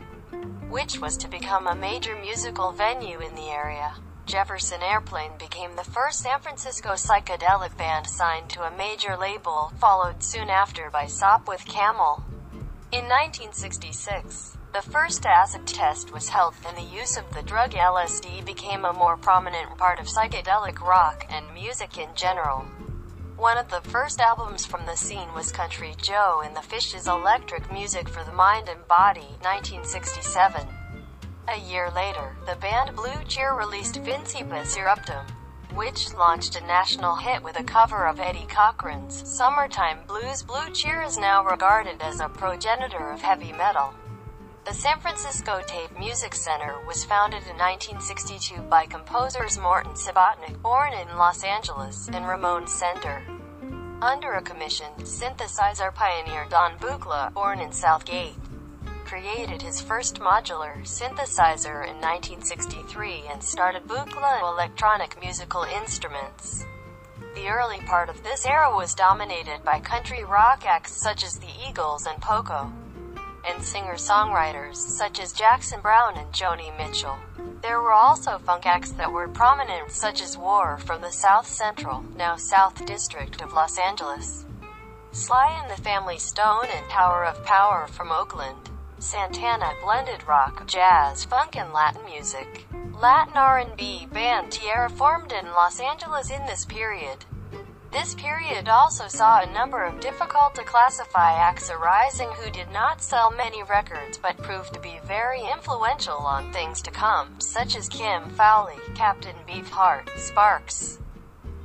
which 0.70 1.00
was 1.00 1.16
to 1.18 1.28
become 1.28 1.68
a 1.68 1.76
major 1.76 2.16
musical 2.16 2.72
venue 2.72 3.20
in 3.20 3.36
the 3.36 3.50
area. 3.50 3.94
Jefferson 4.28 4.84
Airplane 4.84 5.32
became 5.40 5.78
the 5.78 5.86
first 5.86 6.20
San 6.20 6.42
Francisco 6.42 6.90
psychedelic 6.90 7.78
band 7.78 8.08
signed 8.08 8.50
to 8.50 8.64
a 8.64 8.78
major 8.78 9.16
label, 9.16 9.72
followed 9.80 10.22
soon 10.22 10.50
after 10.50 10.90
by 10.92 11.06
Sopwith 11.06 11.66
Camel. 11.66 12.26
In 12.92 13.06
1966, 13.06 14.58
the 14.74 14.82
first 14.82 15.26
acid 15.26 15.66
test 15.66 16.12
was 16.12 16.28
held, 16.28 16.56
and 16.68 16.76
the 16.76 16.94
use 16.94 17.16
of 17.16 17.34
the 17.34 17.42
drug 17.42 17.72
LSD 17.72 18.46
became 18.46 18.84
a 18.84 18.92
more 18.92 19.16
prominent 19.16 19.78
part 19.78 19.98
of 19.98 20.08
psychedelic 20.08 20.82
rock 20.82 21.26
and 21.30 21.46
music 21.54 21.98
in 21.98 22.10
general. 22.14 22.66
One 23.38 23.58
of 23.58 23.70
the 23.70 23.90
first 23.90 24.20
albums 24.20 24.66
from 24.66 24.86
the 24.86 24.98
scene 24.98 25.34
was 25.34 25.54
Country 25.54 25.96
Joe 26.02 26.42
and 26.44 26.54
the 26.54 26.62
Fish's 26.62 27.08
Electric 27.08 27.72
Music 27.72 28.10
for 28.10 28.26
the 28.26 28.34
Mind 28.34 28.68
and 28.68 28.86
Body, 28.90 29.38
1967. 29.40 30.68
A 31.50 31.60
year 31.60 31.90
later, 31.92 32.36
the 32.46 32.58
band 32.58 32.94
Blue 32.94 33.24
Cheer 33.26 33.54
released 33.54 34.04
Vincebus 34.04 34.76
Eruptum, 34.76 35.24
which 35.74 36.14
launched 36.14 36.58
a 36.58 36.68
national 36.68 37.16
hit 37.16 37.42
with 37.42 37.58
a 37.58 37.64
cover 37.64 38.06
of 38.06 38.20
Eddie 38.20 38.48
Cochran's 38.50 39.26
Summertime 39.26 40.00
Blues. 40.08 40.44
Blue 40.44 40.70
Cheer 40.74 41.04
is 41.04 41.18
now 41.18 41.46
regarded 41.46 42.02
as 42.02 42.20
a 42.20 42.28
progenitor 42.28 43.12
of 43.12 43.22
heavy 43.22 43.54
metal. 43.54 43.94
The 44.66 44.74
San 44.74 45.00
Francisco 45.00 45.62
Tape 45.66 45.98
Music 45.98 46.36
Center 46.36 46.76
was 46.86 47.06
founded 47.06 47.44
in 47.44 47.56
1962 47.56 48.64
by 48.64 48.86
composers 48.86 49.58
Morton 49.58 49.94
Subotnick, 49.94 50.62
born 50.62 50.92
in 50.92 51.18
Los 51.18 51.46
Angeles, 51.46 52.10
and 52.12 52.28
Ramon 52.28 52.68
Sender. 52.68 53.24
Under 54.02 54.34
a 54.34 54.42
commission, 54.42 54.92
synthesizer 55.00 55.96
pioneer 55.96 56.46
Don 56.50 56.78
Buchla, 56.80 57.34
born 57.34 57.62
in 57.62 57.72
Southgate, 57.72 58.36
created 59.08 59.62
his 59.62 59.80
first 59.80 60.20
modular 60.20 60.76
synthesizer 60.84 61.88
in 61.88 61.96
1963 62.02 63.24
and 63.32 63.42
started 63.42 63.88
Buchla 63.88 64.42
electronic 64.42 65.18
musical 65.22 65.64
instruments. 65.64 66.66
The 67.34 67.48
early 67.48 67.80
part 67.80 68.10
of 68.10 68.22
this 68.22 68.46
era 68.46 68.70
was 68.76 68.94
dominated 68.94 69.64
by 69.64 69.80
country 69.80 70.26
rock 70.26 70.66
acts 70.66 70.92
such 71.02 71.24
as 71.24 71.40
the 71.40 71.48
Eagles 71.70 72.06
and 72.06 72.22
Poco, 72.22 72.70
and 73.48 73.64
singer-songwriters 73.64 74.76
such 74.76 75.22
as 75.22 75.32
Jackson 75.32 75.80
Browne 75.80 76.18
and 76.18 76.34
Joni 76.34 76.78
Mitchell. 76.78 77.18
There 77.62 77.80
were 77.80 77.94
also 77.94 78.38
funk 78.40 78.66
acts 78.66 78.92
that 78.92 79.14
were 79.14 79.30
prominent 79.30 79.90
such 79.90 80.22
as 80.22 80.38
War 80.38 80.80
from 80.80 81.00
the 81.00 81.12
South 81.12 81.48
Central, 81.48 82.04
now 82.18 82.36
South 82.36 82.86
District 82.86 83.42
of 83.42 83.54
Los 83.54 83.80
Angeles. 83.80 84.46
Sly 85.14 85.58
and 85.62 85.72
the 85.72 85.82
Family 85.82 86.18
Stone 86.18 86.66
and 86.76 86.90
Tower 86.90 87.24
of 87.24 87.42
Power 87.46 87.88
from 87.88 88.12
Oakland. 88.12 88.70
Santana 89.00 89.74
blended 89.84 90.28
rock, 90.28 90.66
jazz, 90.66 91.24
funk 91.24 91.56
and 91.56 91.72
Latin 91.72 92.04
music. 92.06 92.66
Latin 93.00 93.38
R&B 93.38 94.08
band 94.12 94.52
Tierra 94.52 94.90
formed 94.90 95.32
in 95.32 95.46
Los 95.52 95.80
Angeles 95.80 96.32
in 96.32 96.44
this 96.48 96.66
period. 96.66 97.26
This 97.92 98.16
period 98.16 98.68
also 98.68 99.08
saw 99.08 99.42
a 99.42 99.54
number 99.54 99.84
of 99.84 100.00
difficult 100.00 100.56
to 100.56 100.64
classify 100.64 101.34
acts 101.34 101.70
arising 101.70 102.30
who 102.30 102.50
did 102.50 102.72
not 102.72 103.02
sell 103.02 103.30
many 103.30 103.62
records 103.64 104.18
but 104.18 104.38
proved 104.38 104.74
to 104.74 104.80
be 104.80 105.00
very 105.06 105.42
influential 105.42 106.18
on 106.18 106.52
things 106.52 106.82
to 106.82 106.92
come, 106.92 107.40
such 107.40 107.78
as 107.78 107.88
Kim 107.88 108.32
Fowley, 108.32 108.78
Captain 108.96 109.36
Beefheart, 109.48 110.10
Sparks, 110.18 110.98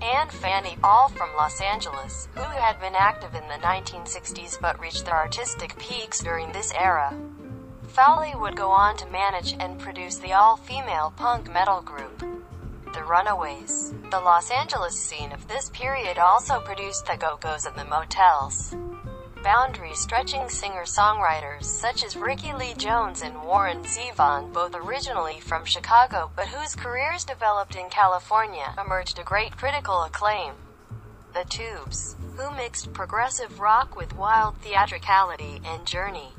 and 0.02 0.30
Fanny, 0.30 0.76
all 0.82 1.08
from 1.08 1.34
Los 1.36 1.60
Angeles, 1.60 2.28
who 2.34 2.40
had 2.40 2.80
been 2.80 2.94
active 2.94 3.34
in 3.34 3.46
the 3.48 3.64
1960s 3.64 4.60
but 4.60 4.80
reached 4.80 5.04
their 5.04 5.16
artistic 5.16 5.78
peaks 5.78 6.20
during 6.20 6.50
this 6.50 6.72
era. 6.72 7.14
Fowley 7.88 8.34
would 8.34 8.56
go 8.56 8.70
on 8.70 8.96
to 8.96 9.06
manage 9.06 9.54
and 9.60 9.78
produce 9.78 10.18
the 10.18 10.32
all-female 10.32 11.12
punk 11.16 11.52
metal 11.52 11.80
group, 11.82 12.18
The 12.94 13.04
Runaways. 13.04 13.94
The 14.10 14.20
Los 14.20 14.50
Angeles 14.50 15.00
scene 15.00 15.32
of 15.32 15.46
this 15.46 15.70
period 15.70 16.18
also 16.18 16.60
produced 16.60 17.06
the 17.06 17.16
Go-Go's 17.16 17.66
and 17.66 17.76
the 17.76 17.84
Motels 17.84 18.74
boundary-stretching 19.42 20.48
singer-songwriters 20.48 21.64
such 21.64 22.04
as 22.04 22.16
Rickie 22.16 22.52
Lee 22.52 22.74
Jones 22.74 23.22
and 23.22 23.42
Warren 23.42 23.82
Zevon, 23.82 24.52
both 24.52 24.74
originally 24.74 25.40
from 25.40 25.64
Chicago 25.64 26.30
but 26.36 26.48
whose 26.48 26.76
careers 26.76 27.24
developed 27.24 27.74
in 27.74 27.88
California, 27.90 28.74
emerged 28.82 29.16
to 29.16 29.24
great 29.24 29.56
critical 29.56 30.02
acclaim. 30.04 30.54
The 31.34 31.44
Tubes, 31.48 32.14
who 32.36 32.54
mixed 32.54 32.92
progressive 32.92 33.58
rock 33.58 33.96
with 33.96 34.16
wild 34.16 34.56
theatricality 34.58 35.60
and 35.64 35.86
journey, 35.86 36.32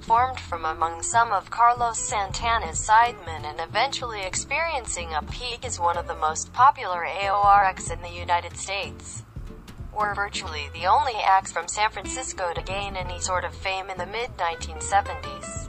formed 0.00 0.40
from 0.40 0.64
among 0.64 1.02
some 1.02 1.32
of 1.32 1.50
Carlos 1.50 1.98
Santana's 1.98 2.80
sidemen 2.80 3.44
and 3.44 3.60
eventually 3.60 4.22
experiencing 4.22 5.12
a 5.14 5.22
peak 5.22 5.64
as 5.64 5.78
one 5.78 5.96
of 5.96 6.08
the 6.08 6.16
most 6.16 6.52
popular 6.52 7.04
AORX 7.04 7.92
in 7.92 8.02
the 8.02 8.10
United 8.10 8.56
States 8.56 9.22
were 9.98 10.14
virtually 10.14 10.68
the 10.74 10.86
only 10.86 11.14
acts 11.26 11.50
from 11.50 11.66
San 11.66 11.90
Francisco 11.90 12.52
to 12.54 12.62
gain 12.62 12.94
any 12.94 13.18
sort 13.18 13.44
of 13.44 13.52
fame 13.52 13.90
in 13.90 13.98
the 13.98 14.06
mid-1970s. 14.06 15.68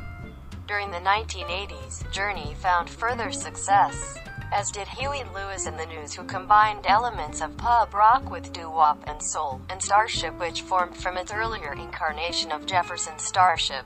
During 0.67 0.91
the 0.91 0.97
1980s, 0.97 2.11
Journey 2.11 2.55
found 2.61 2.87
further 2.87 3.31
success, 3.31 4.15
as 4.53 4.69
did 4.69 4.87
Huey 4.87 5.23
Lewis 5.33 5.65
and 5.65 5.79
the 5.79 5.87
News 5.87 6.13
who 6.13 6.23
combined 6.25 6.85
elements 6.85 7.41
of 7.41 7.57
pub 7.57 7.91
rock 7.95 8.29
with 8.29 8.53
doo-wop 8.53 9.03
and 9.07 9.21
soul, 9.21 9.61
and 9.67 9.81
Starship 9.81 10.39
which 10.39 10.61
formed 10.61 10.95
from 10.95 11.17
its 11.17 11.33
earlier 11.33 11.73
incarnation 11.73 12.51
of 12.51 12.67
Jefferson 12.67 13.17
Starship. 13.17 13.83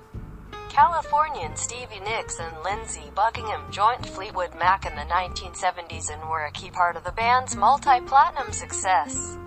Californian 0.68 1.56
Stevie 1.56 2.02
Nicks 2.02 2.40
and 2.40 2.64
Lindsey 2.66 3.12
Buckingham 3.16 3.72
joined 3.72 4.10
Fleetwood 4.10 4.56
Mac 4.56 4.86
in 4.86 4.96
the 4.96 5.04
1970s 5.04 6.12
and 6.12 6.30
were 6.30 6.46
a 6.46 6.52
key 6.52 6.70
part 6.70 6.98
of 6.98 7.06
the 7.06 7.12
band's 7.14 7.56
multi-platinum 7.56 8.52
success. 8.52 9.38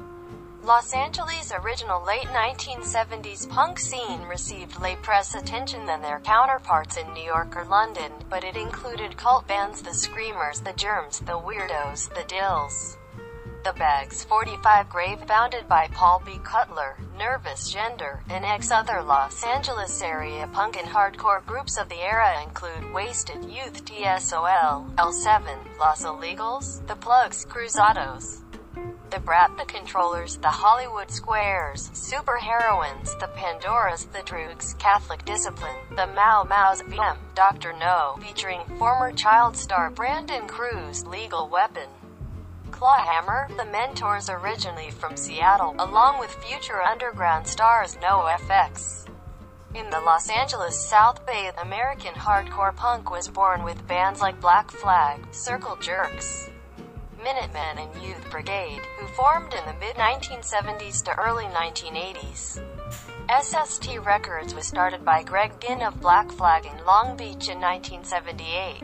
Los 0.67 0.93
Angeles' 0.95 1.53
original 1.53 2.05
late 2.05 2.27
1970s 2.27 3.49
punk 3.49 3.79
scene 3.79 4.23
received 4.23 4.81
lay 4.81 4.97
press 4.97 5.37
attention 5.37 5.87
than 5.87 6.03
their 6.03 6.19
counterparts 6.19 6.97
in 6.97 7.15
New 7.15 7.23
York 7.23 7.57
or 7.57 7.65
London, 7.67 8.11
but 8.29 8.43
it 8.43 8.57
included 8.57 9.17
cult 9.17 9.47
bands 9.47 9.81
The 9.81 9.95
Screamers, 9.95 10.61
The 10.61 10.73
Germs, 10.73 11.21
The 11.21 11.39
Weirdos, 11.39 12.13
The 12.17 12.25
Dills. 12.25 12.99
The 13.63 13.75
Bags 13.75 14.25
45 14.25 14.89
grave 14.89 15.21
founded 15.29 15.69
by 15.69 15.87
Paul 15.93 16.21
B. 16.27 16.41
Cutler, 16.43 16.97
Nervous 17.17 17.71
Gender, 17.73 18.25
and 18.29 18.45
ex 18.45 18.73
other 18.73 19.03
Los 19.03 19.45
Angeles 19.45 20.03
area 20.03 20.49
punk 20.53 20.77
and 20.77 20.89
hardcore 20.89 21.47
groups 21.47 21.79
of 21.79 21.89
the 21.89 22.01
era 22.01 22.43
include 22.43 22.93
Wasted 22.93 23.45
Youth 23.45 23.85
TSOL, 23.85 24.95
L7, 24.97 25.79
Los 25.79 26.05
Illegals, 26.05 26.85
The 26.89 26.97
Plugs, 26.97 27.45
Cruzados, 27.45 28.43
The 29.11 29.21
Brat, 29.21 29.57
The 29.57 29.65
Controllers, 29.65 30.37
The 30.39 30.49
Hollywood 30.49 31.11
Squares, 31.11 31.91
Super 31.93 32.37
Heroines, 32.37 33.15
The 33.21 33.29
Pandoras, 33.29 34.11
The 34.13 34.19
Droogs, 34.19 34.77
Catholic 34.79 35.25
Discipline, 35.25 35.77
The 35.91 36.09
Mau 36.09 36.45
Mau's 36.45 36.83
VM, 36.83 37.17
Dr. 37.35 37.73
No, 37.73 38.19
featuring 38.21 38.61
former 38.79 39.13
child 39.13 39.57
star 39.57 39.91
Brandon 39.91 40.49
Cruz, 40.49 41.07
Legal 41.07 41.49
Weapon. 41.49 41.89
Clawhammer, 42.73 43.49
the 43.57 43.65
Mentors 43.65 44.29
originally 44.29 44.91
from 44.91 45.17
Seattle, 45.17 45.75
along 45.79 46.19
with 46.19 46.31
future 46.45 46.83
underground 46.83 47.47
stars 47.47 47.97
NoFX. 48.03 49.07
In 49.75 49.89
the 49.91 50.01
Los 50.01 50.29
Angeles 50.29 50.77
South 50.77 51.25
Bay, 51.25 51.51
American 51.63 52.15
hardcore 52.15 52.75
punk 52.75 53.11
was 53.11 53.29
born 53.29 53.63
with 53.63 53.87
bands 53.87 54.21
like 54.21 54.41
Black 54.41 54.71
Flag, 54.71 55.21
Circle 55.33 55.77
Jerks, 55.77 56.51
Minutemen 57.27 57.79
and 57.79 58.03
Youth 58.05 58.31
Brigade, 58.31 58.83
who 59.01 59.09
formed 59.09 59.53
in 59.53 59.65
the 59.67 59.75
mid-1970s 59.81 61.03
to 61.03 61.19
early 61.19 61.43
1980s. 61.47 62.63
SST 63.43 63.99
Records 64.05 64.55
was 64.55 64.65
started 64.65 65.05
by 65.05 65.25
Greg 65.25 65.51
Ginn 65.61 65.83
of 65.83 66.01
Black 66.01 66.31
Flag 66.31 66.67
in 66.67 66.87
Long 66.87 67.17
Beach 67.17 67.49
in 67.49 67.61
1978. 67.61 68.81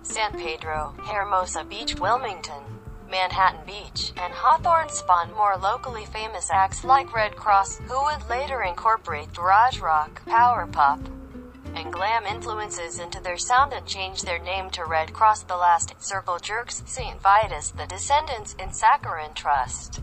San 0.00 0.32
Pedro, 0.38 0.94
Hermosa 1.00 1.64
Beach, 1.64 1.96
Wilmington, 1.96 2.62
Manhattan 3.10 3.66
Beach, 3.66 4.14
and 4.16 4.32
Hawthorne 4.32 4.88
spawned 4.88 5.34
more 5.34 5.58
locally 5.58 6.06
famous 6.06 6.48
acts 6.50 6.82
like 6.82 7.14
Red 7.14 7.36
Cross, 7.36 7.80
who 7.80 8.04
would 8.04 8.26
later 8.30 8.62
incorporate 8.62 9.34
garage 9.34 9.80
rock, 9.80 10.24
power 10.24 10.66
pop, 10.66 11.00
and 11.76 11.92
glam 11.92 12.24
influences 12.24 12.98
into 12.98 13.20
their 13.20 13.36
sound 13.36 13.72
and 13.74 13.86
changed 13.86 14.26
their 14.26 14.38
name 14.38 14.70
to 14.70 14.84
Red 14.84 15.12
Cross 15.12 15.42
the 15.42 15.56
Last, 15.56 15.94
Circle 15.98 16.38
Jerks, 16.38 16.82
St. 16.86 17.20
Vitus, 17.20 17.70
The 17.70 17.86
Descendents, 17.86 18.56
and 18.58 18.74
Saccharine 18.74 19.34
Trust. 19.34 20.00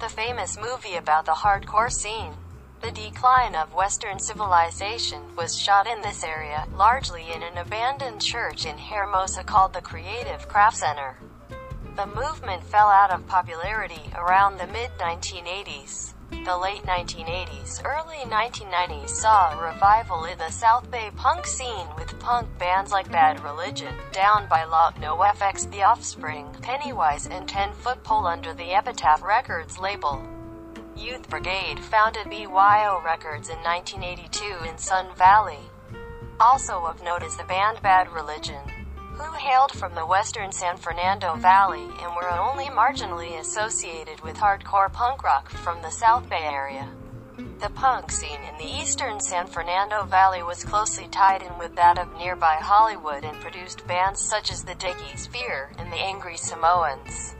The 0.00 0.08
famous 0.08 0.58
movie 0.58 0.96
about 0.96 1.24
the 1.24 1.32
hardcore 1.32 1.90
scene, 1.90 2.34
The 2.82 2.90
Decline 2.90 3.54
of 3.54 3.74
Western 3.74 4.18
Civilization, 4.18 5.34
was 5.34 5.58
shot 5.58 5.86
in 5.86 6.02
this 6.02 6.22
area, 6.22 6.66
largely 6.76 7.32
in 7.32 7.42
an 7.42 7.56
abandoned 7.56 8.20
church 8.20 8.66
in 8.66 8.76
Hermosa 8.76 9.42
called 9.44 9.72
the 9.72 9.80
Creative 9.80 10.46
Craft 10.46 10.76
Center. 10.76 11.16
The 11.96 12.06
movement 12.06 12.62
fell 12.64 12.88
out 12.88 13.10
of 13.10 13.26
popularity 13.26 14.12
around 14.14 14.58
the 14.58 14.66
mid-1980s. 14.66 16.12
The 16.30 16.56
late 16.56 16.82
1980s, 16.82 17.82
early 17.84 18.18
1990s 18.26 19.08
saw 19.08 19.52
a 19.52 19.72
revival 19.72 20.24
in 20.24 20.36
the 20.38 20.50
South 20.50 20.90
Bay 20.90 21.10
punk 21.16 21.46
scene 21.46 21.86
with 21.96 22.18
punk 22.20 22.46
bands 22.58 22.92
like 22.92 23.10
Bad 23.10 23.42
Religion, 23.42 23.94
Down 24.12 24.46
by 24.48 24.64
Law, 24.64 24.92
NoFX 24.92 25.70
The 25.70 25.82
Offspring, 25.82 26.46
Pennywise 26.60 27.26
and 27.26 27.48
Ten 27.48 27.72
Foot 27.72 28.02
Pole 28.04 28.26
under 28.26 28.52
the 28.52 28.72
Epitaph 28.74 29.22
Records 29.22 29.78
label. 29.78 30.22
Youth 30.94 31.28
Brigade 31.30 31.80
founded 31.80 32.28
BYO 32.28 33.00
Records 33.04 33.48
in 33.48 33.58
1982 33.58 34.68
in 34.68 34.76
Sun 34.76 35.14
Valley. 35.16 35.70
Also 36.40 36.84
of 36.84 37.02
note 37.02 37.22
is 37.22 37.36
the 37.36 37.44
band 37.44 37.80
Bad 37.82 38.12
Religion, 38.12 38.60
who 39.18 39.32
hailed 39.32 39.72
from 39.72 39.94
the 39.94 40.06
western 40.06 40.52
San 40.52 40.76
Fernando 40.76 41.34
Valley 41.34 41.82
and 41.82 42.14
were 42.14 42.30
only 42.30 42.66
marginally 42.66 43.38
associated 43.40 44.20
with 44.20 44.36
hardcore 44.36 44.92
punk 44.92 45.24
rock 45.24 45.50
from 45.50 45.82
the 45.82 45.90
South 45.90 46.28
Bay 46.30 46.44
area. 46.44 46.88
The 47.60 47.70
punk 47.70 48.12
scene 48.12 48.40
in 48.48 48.56
the 48.58 48.80
eastern 48.80 49.18
San 49.18 49.48
Fernando 49.48 50.04
Valley 50.04 50.42
was 50.42 50.64
closely 50.64 51.08
tied 51.08 51.42
in 51.42 51.58
with 51.58 51.74
that 51.74 51.98
of 51.98 52.16
nearby 52.16 52.56
Hollywood 52.60 53.24
and 53.24 53.40
produced 53.40 53.86
bands 53.86 54.20
such 54.20 54.52
as 54.52 54.62
the 54.62 54.76
Dickies 54.76 55.26
Fear 55.26 55.72
and 55.78 55.92
the 55.92 55.96
Angry 55.96 56.36
Samoans. 56.36 57.34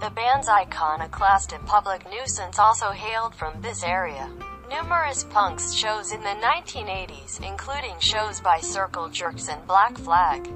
The 0.00 0.10
band's 0.10 0.48
iconoclast 0.48 1.52
and 1.52 1.64
public 1.64 2.04
nuisance 2.10 2.58
also 2.58 2.90
hailed 2.90 3.34
from 3.34 3.62
this 3.62 3.82
area. 3.82 4.30
Numerous 4.68 5.24
punks 5.24 5.72
shows 5.72 6.12
in 6.12 6.20
the 6.20 6.36
1980s, 6.42 7.40
including 7.40 7.98
shows 8.00 8.40
by 8.40 8.60
Circle 8.60 9.08
Jerks 9.08 9.48
and 9.48 9.66
Black 9.66 9.96
Flag, 9.96 10.50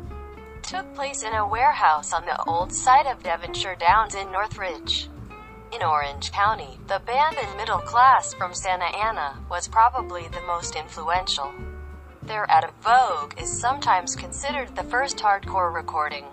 took 0.63 0.95
place 0.95 1.23
in 1.23 1.33
a 1.33 1.47
warehouse 1.47 2.13
on 2.13 2.25
the 2.25 2.43
old 2.45 2.73
site 2.73 3.07
of 3.07 3.23
Devonshire 3.23 3.77
Downs 3.77 4.15
in 4.15 4.31
Northridge. 4.31 5.09
In 5.73 5.83
Orange 5.83 6.33
County, 6.33 6.79
the 6.89 7.01
band 7.07 7.37
in 7.39 7.57
middle 7.57 7.79
class 7.79 8.35
from 8.35 8.55
Santa 8.55 8.87
Ana 8.87 9.39
was 9.49 9.69
probably 9.69 10.27
the 10.29 10.43
most 10.47 10.75
influential. 10.75 11.53
Their 12.23 12.51
Out 12.51 12.65
of 12.65 12.75
Vogue 12.83 13.41
is 13.41 13.61
sometimes 13.61 14.17
considered 14.17 14.75
the 14.75 14.83
first 14.83 15.19
hardcore 15.19 15.73
recording. 15.73 16.25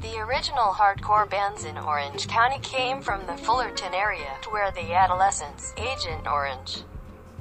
The 0.00 0.18
original 0.18 0.72
hardcore 0.72 1.28
bands 1.28 1.64
in 1.64 1.78
Orange 1.78 2.28
County 2.28 2.58
came 2.58 3.00
from 3.00 3.26
the 3.26 3.36
Fullerton 3.36 3.94
area, 3.94 4.36
where 4.50 4.70
the 4.70 4.92
Adolescents, 4.92 5.72
Agent 5.78 6.26
Orange, 6.26 6.82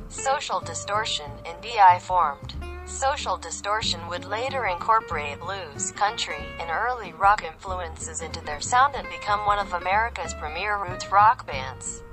Social 0.10 0.62
Distortion, 0.62 1.32
and 1.46 1.62
DI 1.62 2.00
formed. 2.00 2.56
Social 2.86 3.36
Distortion 3.36 4.08
would 4.08 4.26
later 4.26 4.68
incorporate 4.68 5.40
blues, 5.40 5.92
country, 5.92 6.46
and 6.60 6.70
early 6.70 7.14
rock 7.14 7.44
influences 7.44 8.22
into 8.22 8.44
their 8.46 8.62
sound 8.62 8.96
and 8.96 9.08
become 9.10 9.40
one 9.46 9.58
of 9.58 9.74
America's 9.74 10.36
premier 10.36 10.78
roots 10.78 11.12
rock 11.12 11.48
bands. 11.48 12.04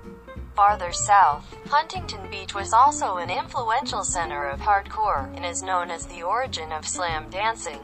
Farther 0.57 0.93
south, 0.93 1.55
Huntington 1.67 2.31
Beach 2.31 2.55
was 2.55 2.73
also 2.73 3.19
an 3.19 3.31
influential 3.31 4.03
center 4.03 4.47
of 4.47 4.61
hardcore 4.61 5.35
and 5.37 5.45
is 5.45 5.63
known 5.63 5.91
as 5.91 6.07
the 6.07 6.23
origin 6.23 6.73
of 6.73 6.89
slam 6.89 7.29
dancing. 7.29 7.81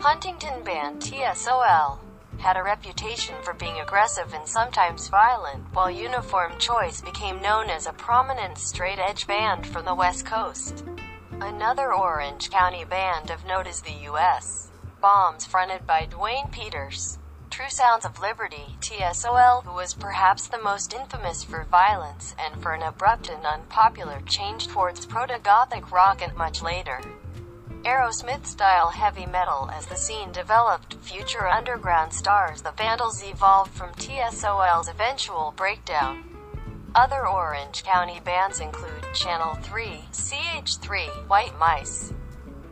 Huntington 0.00 0.64
band 0.64 1.00
TSOL 1.00 1.98
had 2.38 2.56
a 2.56 2.62
reputation 2.62 3.34
for 3.42 3.54
being 3.54 3.78
aggressive 3.80 4.32
and 4.34 4.46
sometimes 4.48 5.08
violent, 5.08 5.62
while 5.74 5.90
Uniform 5.90 6.52
Choice 6.58 7.00
became 7.02 7.40
known 7.42 7.70
as 7.70 7.86
a 7.86 7.92
prominent 7.92 8.58
straight-edge 8.58 9.26
band 9.26 9.66
from 9.66 9.84
the 9.84 9.94
West 9.94 10.24
Coast. 10.24 10.84
Another 11.42 11.94
Orange 11.94 12.50
County 12.50 12.84
band 12.84 13.30
of 13.30 13.46
note 13.46 13.66
is 13.66 13.80
the 13.80 14.04
U.S. 14.04 14.70
Bombs 15.00 15.46
fronted 15.46 15.86
by 15.86 16.04
Duane 16.04 16.48
Peters. 16.50 17.18
True 17.48 17.70
Sounds 17.70 18.04
of 18.04 18.20
Liberty, 18.20 18.76
TSOL, 18.80 19.64
who 19.64 19.72
was 19.72 19.94
perhaps 19.94 20.48
the 20.48 20.58
most 20.58 20.92
infamous 20.92 21.42
for 21.42 21.64
violence 21.64 22.34
and 22.38 22.62
for 22.62 22.74
an 22.74 22.82
abrupt 22.82 23.30
and 23.30 23.46
unpopular 23.46 24.20
change 24.26 24.68
towards 24.68 25.06
proto-gothic 25.06 25.90
rock 25.90 26.20
and 26.20 26.36
much 26.36 26.60
later. 26.60 27.00
Aerosmith-style 27.84 28.90
heavy 28.90 29.24
metal 29.24 29.70
as 29.72 29.86
the 29.86 29.96
scene 29.96 30.32
developed 30.32 30.94
future 30.96 31.48
underground 31.48 32.12
stars 32.12 32.60
the 32.60 32.72
Vandals 32.72 33.24
evolved 33.24 33.72
from 33.72 33.94
TSOL's 33.94 34.88
eventual 34.88 35.54
breakdown. 35.56 36.29
Other 36.92 37.24
Orange 37.24 37.84
County 37.84 38.18
bands 38.18 38.58
include 38.58 39.06
Channel 39.14 39.54
3, 39.62 40.06
CH3, 40.10 41.28
White 41.28 41.56
Mice, 41.56 42.12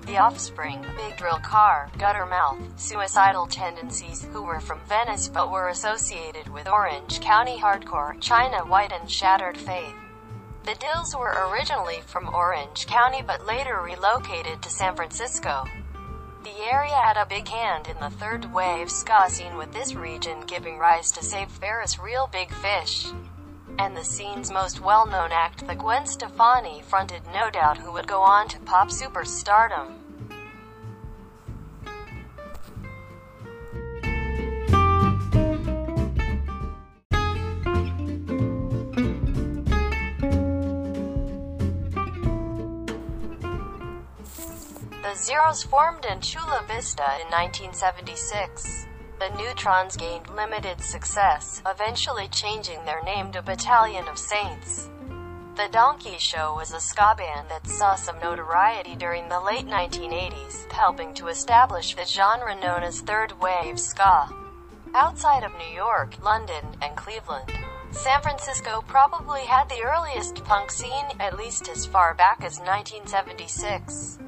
The 0.06 0.18
Offspring, 0.18 0.84
Big 0.96 1.16
Drill 1.16 1.38
Car, 1.38 1.88
Guttermouth, 1.98 2.80
Suicidal 2.80 3.46
Tendencies, 3.46 4.24
who 4.24 4.42
were 4.42 4.58
from 4.58 4.80
Venice 4.88 5.28
but 5.28 5.52
were 5.52 5.68
associated 5.68 6.48
with 6.48 6.66
Orange 6.66 7.20
County 7.20 7.60
hardcore, 7.60 8.20
China 8.20 8.64
White 8.64 8.90
and 8.90 9.08
Shattered 9.08 9.56
Faith. 9.56 9.94
The 10.64 10.74
Dills 10.74 11.14
were 11.16 11.48
originally 11.52 12.00
from 12.04 12.34
Orange 12.34 12.88
County 12.88 13.22
but 13.24 13.46
later 13.46 13.80
relocated 13.80 14.62
to 14.62 14.68
San 14.68 14.96
Francisco. 14.96 15.62
The 16.42 16.58
area 16.68 16.96
had 16.96 17.16
a 17.16 17.24
big 17.24 17.46
hand 17.46 17.86
in 17.86 18.00
the 18.00 18.10
third 18.10 18.52
wave 18.52 18.90
ska 18.90 19.30
scene 19.30 19.56
with 19.56 19.72
this 19.72 19.94
region 19.94 20.40
giving 20.40 20.76
rise 20.76 21.12
to 21.12 21.22
Save 21.22 21.52
Ferris 21.52 22.00
Real 22.00 22.26
Big 22.26 22.52
Fish 22.52 23.06
and 23.78 23.96
the 23.96 24.04
scene's 24.04 24.50
most 24.50 24.80
well-known 24.80 25.30
act 25.32 25.66
the 25.66 25.74
Gwen 25.74 26.04
Stefani 26.04 26.82
fronted 26.82 27.22
No 27.32 27.48
Doubt 27.48 27.78
who 27.78 27.92
would 27.92 28.08
go 28.08 28.20
on 28.20 28.48
to 28.48 28.58
pop 28.60 28.88
superstardom. 28.88 29.94
The 45.02 45.14
Zeros 45.14 45.62
formed 45.62 46.04
in 46.04 46.20
Chula 46.20 46.64
Vista 46.66 47.04
in 47.20 47.30
1976. 47.30 48.87
The 49.18 49.30
Neutrons 49.30 49.96
gained 49.96 50.30
limited 50.30 50.80
success, 50.80 51.60
eventually 51.66 52.28
changing 52.28 52.84
their 52.84 53.02
name 53.02 53.32
to 53.32 53.42
Battalion 53.42 54.06
of 54.06 54.16
Saints. 54.16 54.88
The 55.56 55.68
Donkey 55.72 56.18
Show 56.18 56.54
was 56.54 56.72
a 56.72 56.78
ska 56.78 57.16
band 57.18 57.48
that 57.48 57.66
saw 57.66 57.96
some 57.96 58.20
notoriety 58.20 58.94
during 58.94 59.28
the 59.28 59.40
late 59.40 59.66
1980s, 59.66 60.70
helping 60.70 61.14
to 61.14 61.26
establish 61.26 61.96
the 61.96 62.04
genre 62.04 62.54
known 62.54 62.84
as 62.84 63.00
third 63.00 63.32
wave 63.40 63.80
ska. 63.80 64.28
Outside 64.94 65.42
of 65.42 65.50
New 65.58 65.74
York, 65.74 66.14
London, 66.22 66.64
and 66.80 66.96
Cleveland, 66.96 67.52
San 67.90 68.22
Francisco 68.22 68.84
probably 68.86 69.40
had 69.40 69.68
the 69.68 69.82
earliest 69.82 70.44
punk 70.44 70.70
scene, 70.70 71.06
at 71.18 71.36
least 71.36 71.68
as 71.68 71.86
far 71.86 72.14
back 72.14 72.44
as 72.44 72.60
1976. 72.60 74.20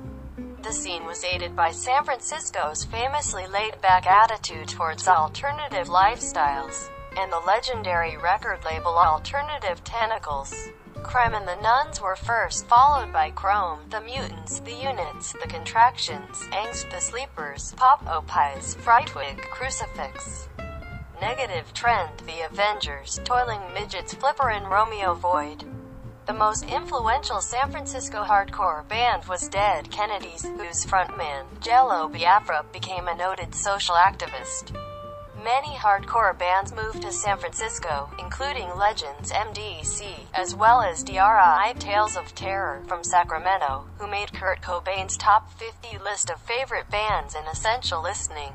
The 0.62 0.73
scene 0.73 1.07
was 1.07 1.25
aided 1.25 1.57
by 1.57 1.70
San 1.70 2.05
Francisco's 2.05 2.85
famously 2.85 3.46
laid-back 3.46 4.07
attitude 4.07 4.68
towards 4.68 5.09
alternative 5.09 5.88
lifestyles, 5.88 6.90
and 7.16 7.33
the 7.33 7.40
legendary 7.40 8.18
record 8.18 8.62
label 8.64 8.99
Alternative 8.99 9.83
Tentacles. 9.85 10.55
Crime 11.03 11.33
and 11.35 11.49
the 11.49 11.57
Nuns 11.62 12.03
were 12.03 12.14
first, 12.14 12.66
followed 12.66 13.11
by 13.11 13.31
Chrome, 13.31 13.81
The 13.88 14.03
Mutants, 14.03 14.61
The 14.61 14.75
Units, 14.75 15.33
The 15.33 15.49
Contractions, 15.49 16.38
Angst 16.53 16.90
The 16.90 17.01
Sleepers, 17.01 17.73
Pop-O-Pies, 17.79 18.77
Frightwig, 18.77 19.40
Crucifix. 19.51 20.49
Negative 21.23 21.73
Trend, 21.73 22.20
The 22.27 22.46
Avengers, 22.46 23.18
Toiling 23.25 23.62
Midgets 23.73 24.12
Flipper 24.12 24.51
and 24.51 24.70
Romeo 24.70 25.14
Void. 25.14 25.64
The 26.31 26.38
most 26.38 26.64
influential 26.66 27.40
San 27.40 27.73
Francisco 27.73 28.23
hardcore 28.23 28.87
band 28.87 29.25
was 29.25 29.49
Dead 29.49 29.90
Kennedys, 29.90 30.45
whose 30.45 30.87
frontman, 30.87 31.45
Jello 31.59 32.07
Biafra, 32.07 32.64
became 32.73 33.09
a 33.09 33.16
noted 33.16 33.53
social 33.53 33.97
activist. 33.97 34.73
Many 35.43 35.75
hardcore 35.75 36.38
bands 36.38 36.73
moved 36.73 37.03
to 37.03 37.11
San 37.11 37.37
Francisco, 37.38 38.09
including 38.21 38.69
Legends 38.77 39.33
MDC, 39.33 40.27
as 40.33 40.55
well 40.55 40.83
as 40.83 41.03
DRI 41.03 41.75
Tales 41.81 42.16
of 42.16 42.33
Terror 42.37 42.85
from 42.87 43.03
Sacramento, 43.03 43.87
who 43.99 44.07
made 44.07 44.33
Kurt 44.33 44.62
Cobain's 44.62 45.16
top 45.16 45.53
50 45.59 45.99
list 45.99 46.31
of 46.31 46.40
favorite 46.40 46.88
bands 46.88 47.35
in 47.35 47.45
essential 47.49 48.01
listening. 48.01 48.53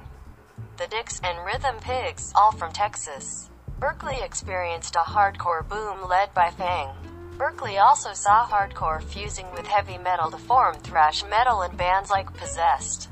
The 0.77 0.87
Dicks 0.87 1.19
and 1.21 1.45
Rhythm 1.45 1.75
Pigs, 1.81 2.31
all 2.35 2.53
from 2.53 2.71
Texas. 2.71 3.49
Berkeley 3.77 4.21
experienced 4.21 4.95
a 4.95 4.99
hardcore 4.99 5.67
boom 5.67 6.07
led 6.07 6.33
by 6.33 6.51
Fang. 6.51 6.95
Berkeley 7.37 7.77
also 7.77 8.13
saw 8.13 8.47
hardcore 8.47 9.03
fusing 9.03 9.51
with 9.51 9.67
heavy 9.67 9.97
metal 9.97 10.31
to 10.31 10.37
form 10.37 10.75
thrash 10.75 11.23
metal 11.29 11.63
and 11.63 11.77
bands 11.77 12.09
like 12.09 12.33
Possessed, 12.33 13.09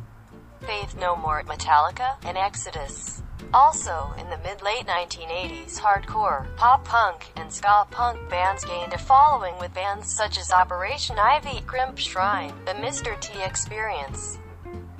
Faith 0.62 0.96
No 0.98 1.18
More, 1.18 1.44
Metallica, 1.44 2.16
and 2.24 2.38
Exodus. 2.38 3.22
Also, 3.54 4.14
in 4.18 4.30
the 4.30 4.38
mid-late 4.38 4.88
1980s, 4.88 5.78
hardcore, 5.78 6.48
pop-punk, 6.56 7.34
and 7.36 7.52
ska-punk 7.52 8.30
bands 8.30 8.64
gained 8.64 8.94
a 8.94 8.98
following 8.98 9.54
with 9.60 9.74
bands 9.74 10.12
such 10.12 10.38
as 10.38 10.52
Operation 10.52 11.20
Ivy, 11.20 11.62
Crimp 11.68 11.98
Shrine, 11.98 12.54
The 12.66 12.72
Mr. 12.72 13.20
T 13.20 13.34
Experience, 13.44 14.40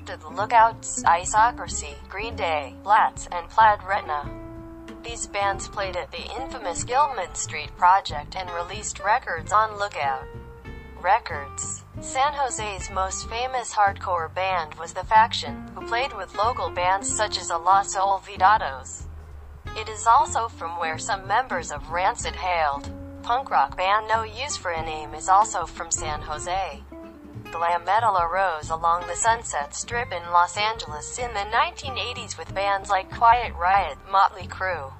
The 0.04 0.18
Lookouts, 0.28 1.02
Isocracy, 1.02 1.94
Green 2.10 2.36
Day, 2.36 2.74
Blatz, 2.82 3.26
and 3.32 3.48
Plaid 3.48 3.82
Retina. 3.88 4.43
These 5.04 5.26
bands 5.26 5.68
played 5.68 5.96
at 5.96 6.10
the 6.10 6.24
infamous 6.40 6.82
Gilman 6.82 7.34
Street 7.34 7.70
Project 7.76 8.36
and 8.36 8.50
released 8.50 9.00
records 9.00 9.52
on 9.52 9.78
Lookout 9.78 10.24
Records. 11.02 11.84
San 12.00 12.32
Jose's 12.32 12.90
most 12.90 13.28
famous 13.28 13.74
hardcore 13.74 14.34
band 14.34 14.74
was 14.76 14.94
The 14.94 15.04
Faction, 15.04 15.68
who 15.74 15.86
played 15.86 16.16
with 16.16 16.34
local 16.34 16.70
bands 16.70 17.14
such 17.14 17.36
as 17.36 17.50
Los 17.50 17.94
Olvidados. 17.94 19.02
It 19.76 19.90
is 19.90 20.06
also 20.06 20.48
from 20.48 20.78
where 20.78 20.96
some 20.96 21.28
members 21.28 21.70
of 21.70 21.90
Rancid 21.90 22.34
hailed. 22.34 22.88
Punk 23.22 23.50
rock 23.50 23.76
band 23.76 24.08
No 24.08 24.22
Use 24.22 24.56
for 24.56 24.70
a 24.70 24.82
Name 24.82 25.12
is 25.12 25.28
also 25.28 25.66
from 25.66 25.90
San 25.90 26.22
Jose. 26.22 26.82
Glam 27.54 27.84
metal 27.84 28.18
arose 28.18 28.68
along 28.68 29.06
the 29.06 29.14
Sunset 29.14 29.76
Strip 29.76 30.10
in 30.10 30.32
Los 30.32 30.56
Angeles 30.56 31.20
in 31.20 31.32
the 31.34 31.46
1980s 31.54 32.36
with 32.36 32.52
bands 32.52 32.90
like 32.90 33.08
Quiet 33.12 33.54
Riot, 33.54 33.96
Motley 34.10 34.48
Crue, 34.48 34.92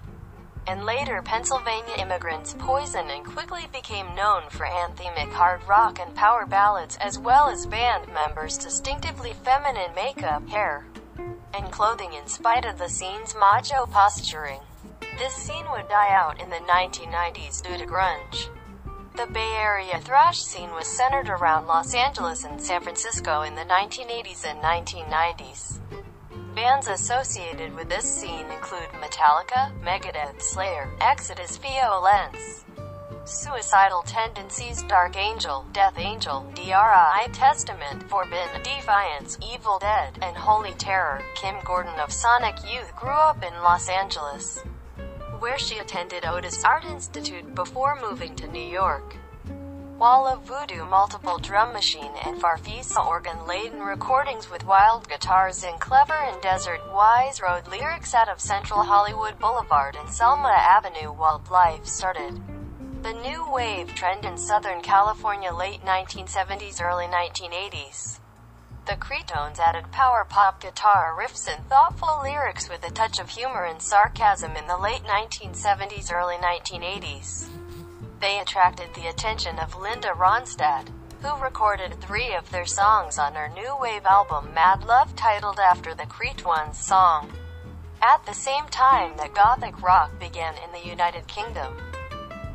and 0.65 0.85
later 0.85 1.21
Pennsylvania 1.21 1.97
immigrants 1.99 2.55
Poison 2.57 3.11
and 3.11 3.27
quickly 3.27 3.67
became 3.73 4.15
known 4.15 4.45
for 4.51 4.67
anthemic 4.67 5.33
hard 5.33 5.67
rock 5.67 5.99
and 5.99 6.15
power 6.15 6.47
ballads 6.47 6.97
as 7.01 7.19
well 7.19 7.49
as 7.49 7.67
band 7.67 8.07
members' 8.15 8.57
distinctively 8.57 9.33
feminine 9.33 9.93
makeup, 9.97 10.49
hair, 10.49 10.87
and 11.53 11.73
clothing 11.73 12.13
in 12.13 12.29
spite 12.29 12.65
of 12.65 12.79
the 12.79 12.89
scene's 12.89 13.35
macho 13.35 13.85
posturing. 13.87 14.61
This 15.19 15.35
scene 15.35 15.67
would 15.73 15.89
die 15.89 16.15
out 16.15 16.41
in 16.41 16.51
the 16.51 16.57
1990s 16.57 17.63
due 17.63 17.79
to 17.79 17.85
grunge. 17.85 18.49
The 19.17 19.27
Bay 19.27 19.53
Area 19.55 20.01
thrash 20.01 20.43
scene 20.43 20.73
was 20.73 20.89
centered 20.89 21.29
around 21.29 21.69
Los 21.69 21.95
Angeles 21.95 22.43
and 22.43 22.61
San 22.61 22.81
Francisco 22.81 23.43
in 23.43 23.55
the 23.55 23.63
1980s 23.63 24.45
and 24.45 24.61
1990s. 24.61 25.79
Bands 26.57 26.89
associated 26.89 27.77
with 27.77 27.89
this 27.89 28.13
scene 28.13 28.51
include 28.51 28.89
Metallica, 29.01 29.71
Megadeth, 29.83 30.43
Slayer, 30.43 30.91
Exodus, 31.01 31.59
Violence, 31.59 32.65
Suicidal 33.25 34.03
Tendencies, 34.03 34.83
Dark 34.83 35.17
Angel, 35.17 35.65
Death 35.73 35.97
Angel, 35.97 36.45
DRI, 36.57 37.29
Testament, 37.33 38.11
Forbidden, 38.11 38.65
Defiance, 38.65 39.39
Evil 39.41 39.79
Dead, 39.79 40.19
and 40.23 40.37
Holy 40.37 40.73
Terror. 40.73 41.23
Kim 41.37 41.55
Gordon 41.65 41.95
of 42.01 42.13
Sonic 42.13 42.57
Youth 42.69 42.95
grew 42.97 43.11
up 43.11 43.45
in 43.45 43.55
Los 43.63 43.89
Angeles, 43.89 44.61
where 45.45 45.59
she 45.59 45.77
attended 45.77 46.25
Otis 46.25 46.65
Art 46.65 46.87
Institute 46.87 47.55
before 47.55 48.01
moving 48.01 48.35
to 48.35 48.49
New 48.49 48.67
York. 48.67 49.15
Wall 49.99 50.27
of 50.27 50.43
Voodoo 50.45 50.87
multiple 50.87 51.37
drum 51.37 51.71
machine 51.75 52.13
and 52.25 52.41
Farfisa 52.41 53.07
organ-laden 53.07 53.81
recordings 53.81 54.51
with 54.51 54.65
wild 54.65 55.07
guitars 55.07 55.63
in 55.63 55.77
Clever 55.79 56.15
and 56.15 56.41
Desert 56.41 56.81
Wise 56.91 57.43
Road 57.43 57.69
lyrics 57.69 58.15
out 58.15 58.31
of 58.31 58.41
Central 58.41 58.85
Hollywood 58.85 59.39
Boulevard 59.39 59.97
and 59.97 60.09
Selma 60.09 60.49
Avenue 60.49 61.13
while 61.13 61.45
life 61.51 61.85
started. 61.85 62.41
The 63.03 63.13
new 63.13 63.45
wave 63.53 63.95
trend 63.95 64.25
in 64.25 64.39
Southern 64.39 64.81
California 64.81 65.53
late 65.53 65.83
1970s 65.85 66.83
early 66.83 67.05
1980s. 67.05 68.19
The 68.87 68.97
Cretones 68.97 69.59
added 69.59 69.91
power 69.93 70.27
pop 70.29 70.61
guitar 70.61 71.17
riffs 71.19 71.49
and 71.49 71.67
thoughtful 71.71 72.21
lyrics 72.23 72.69
with 72.69 72.85
a 72.85 72.91
touch 72.91 73.19
of 73.19 73.31
humor 73.31 73.65
and 73.65 73.81
sarcasm 73.81 74.57
in 74.57 74.67
the 74.67 74.77
late 74.77 75.05
1970s 75.05 76.13
early 76.13 76.37
1980s. 76.37 77.49
They 78.21 78.39
attracted 78.39 78.93
the 78.93 79.07
attention 79.07 79.59
of 79.59 79.75
Linda 79.75 80.09
Ronstadt, 80.09 80.89
who 81.23 81.35
recorded 81.43 81.99
three 81.99 82.35
of 82.35 82.51
their 82.51 82.67
songs 82.67 83.19
on 83.19 83.33
her 83.33 83.49
new 83.49 83.75
wave 83.81 84.05
album 84.05 84.53
Mad 84.53 84.85
Love 84.85 85.17
titled 85.17 85.59
after 85.59 85.95
the 85.95 86.05
Cretones 86.05 86.75
song. 86.75 87.33
At 88.03 88.27
the 88.27 88.35
same 88.35 88.67
time 88.69 89.17
that 89.17 89.35
Gothic 89.35 89.81
rock 89.81 90.19
began 90.21 90.57
in 90.59 90.73
the 90.73 90.87
United 90.87 91.27
Kingdom. 91.27 91.75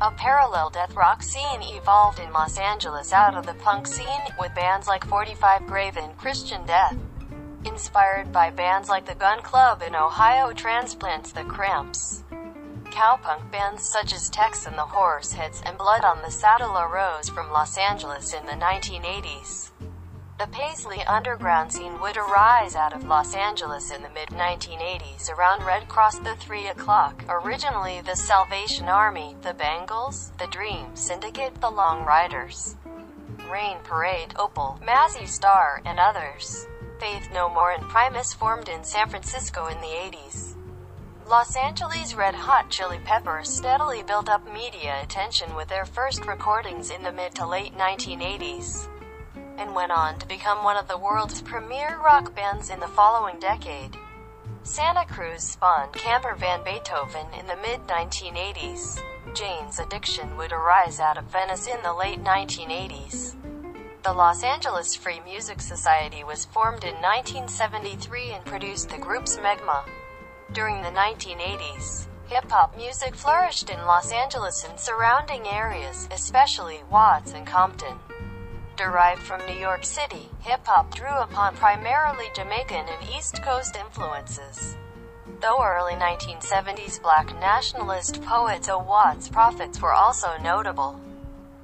A 0.02 0.10
parallel 0.10 0.70
death 0.70 0.94
rock 0.94 1.22
scene 1.22 1.60
evolved 1.60 2.20
in 2.20 2.32
Los 2.32 2.56
Angeles 2.56 3.12
out 3.12 3.34
of 3.34 3.44
the 3.44 3.52
punk 3.52 3.86
scene, 3.86 4.22
with 4.38 4.54
bands 4.54 4.88
like 4.88 5.04
45 5.04 5.66
Grave 5.66 5.98
and 5.98 6.16
Christian 6.16 6.64
Death. 6.64 6.96
Inspired 7.66 8.32
by 8.32 8.48
bands 8.48 8.88
like 8.88 9.04
the 9.04 9.14
Gun 9.14 9.42
Club 9.42 9.82
in 9.86 9.94
Ohio 9.94 10.54
transplants 10.54 11.32
The 11.32 11.44
Cramps. 11.44 12.24
Cowpunk 12.84 13.50
bands 13.50 13.86
such 13.86 14.14
as 14.14 14.30
Tex 14.30 14.64
and 14.64 14.78
the 14.78 14.86
Horseheads 14.86 15.60
and 15.66 15.76
Blood 15.76 16.02
on 16.02 16.22
the 16.22 16.30
Saddle 16.30 16.78
arose 16.78 17.28
from 17.28 17.52
Los 17.52 17.76
Angeles 17.76 18.32
in 18.32 18.46
the 18.46 18.52
1980s. 18.52 19.68
The 20.40 20.46
Paisley 20.46 21.04
underground 21.04 21.70
scene 21.70 22.00
would 22.00 22.16
arise 22.16 22.74
out 22.74 22.94
of 22.94 23.04
Los 23.04 23.34
Angeles 23.34 23.90
in 23.90 24.02
the 24.02 24.08
mid-1980s 24.08 25.28
around 25.28 25.66
Red 25.66 25.86
Cross 25.86 26.20
the 26.20 26.34
3 26.36 26.68
o'clock, 26.68 27.22
originally 27.28 28.00
the 28.00 28.16
Salvation 28.16 28.88
Army, 28.88 29.36
the 29.42 29.52
Bangles, 29.52 30.32
the 30.38 30.46
Dream 30.46 30.96
Syndicate, 30.96 31.60
the 31.60 31.68
Long 31.68 32.06
Riders, 32.06 32.76
Rain 33.52 33.76
Parade, 33.84 34.34
Opal, 34.38 34.80
Mazzy 34.82 35.28
Star, 35.28 35.82
and 35.84 36.00
others. 36.00 36.66
Faith 36.98 37.28
No 37.34 37.50
More 37.50 37.72
and 37.72 37.82
Primus 37.90 38.32
formed 38.32 38.70
in 38.70 38.82
San 38.82 39.10
Francisco 39.10 39.66
in 39.66 39.78
the 39.82 39.88
80s. 39.88 40.54
Los 41.26 41.54
Angeles 41.54 42.14
Red 42.14 42.34
Hot 42.34 42.70
Chili 42.70 42.98
Peppers 43.04 43.50
steadily 43.50 44.02
built 44.04 44.30
up 44.30 44.50
media 44.50 45.02
attention 45.02 45.54
with 45.54 45.68
their 45.68 45.84
first 45.84 46.24
recordings 46.24 46.88
in 46.88 47.02
the 47.02 47.12
mid 47.12 47.34
to 47.34 47.46
late 47.46 47.76
1980s, 47.76 48.88
and 49.60 49.74
went 49.74 49.92
on 49.92 50.18
to 50.18 50.26
become 50.26 50.64
one 50.64 50.78
of 50.78 50.88
the 50.88 50.96
world's 50.96 51.42
premier 51.42 52.00
rock 52.02 52.34
bands 52.34 52.70
in 52.70 52.80
the 52.80 52.88
following 52.88 53.38
decade. 53.38 53.94
Santa 54.62 55.04
Cruz 55.04 55.42
spawned 55.42 55.92
Camper 55.92 56.34
Van 56.34 56.64
Beethoven 56.64 57.26
in 57.38 57.46
the 57.46 57.56
mid 57.56 57.80
1980s. 57.86 58.98
Jane's 59.34 59.78
Addiction 59.78 60.36
would 60.38 60.52
arise 60.52 60.98
out 60.98 61.18
of 61.18 61.24
Venice 61.24 61.66
in 61.66 61.80
the 61.82 61.92
late 61.92 62.24
1980s. 62.24 63.36
The 64.02 64.12
Los 64.14 64.42
Angeles 64.42 64.94
Free 64.94 65.20
Music 65.20 65.60
Society 65.60 66.24
was 66.24 66.46
formed 66.46 66.84
in 66.84 66.94
1973 66.94 68.32
and 68.32 68.44
produced 68.46 68.88
the 68.88 68.96
group's 68.96 69.36
Megma. 69.36 69.84
During 70.52 70.80
the 70.82 70.88
1980s, 70.88 72.06
hip-hop 72.28 72.76
music 72.78 73.14
flourished 73.14 73.68
in 73.68 73.78
Los 73.80 74.10
Angeles 74.10 74.64
and 74.66 74.80
surrounding 74.80 75.46
areas, 75.46 76.08
especially 76.10 76.80
Watts 76.90 77.34
and 77.34 77.46
Compton. 77.46 77.98
Derived 78.80 79.20
from 79.20 79.44
New 79.44 79.60
York 79.60 79.84
City, 79.84 80.30
hip-hop 80.40 80.94
drew 80.94 81.14
upon 81.18 81.54
primarily 81.54 82.28
Jamaican 82.34 82.86
and 82.88 83.10
East 83.14 83.42
Coast 83.42 83.76
influences. 83.76 84.74
Though 85.42 85.62
early 85.62 85.92
1970s 85.92 87.02
black 87.02 87.26
nationalist 87.40 88.22
poets 88.22 88.70
O. 88.70 88.78
Watts 88.78 89.28
prophets 89.28 89.82
were 89.82 89.92
also 89.92 90.30
notable. 90.42 90.98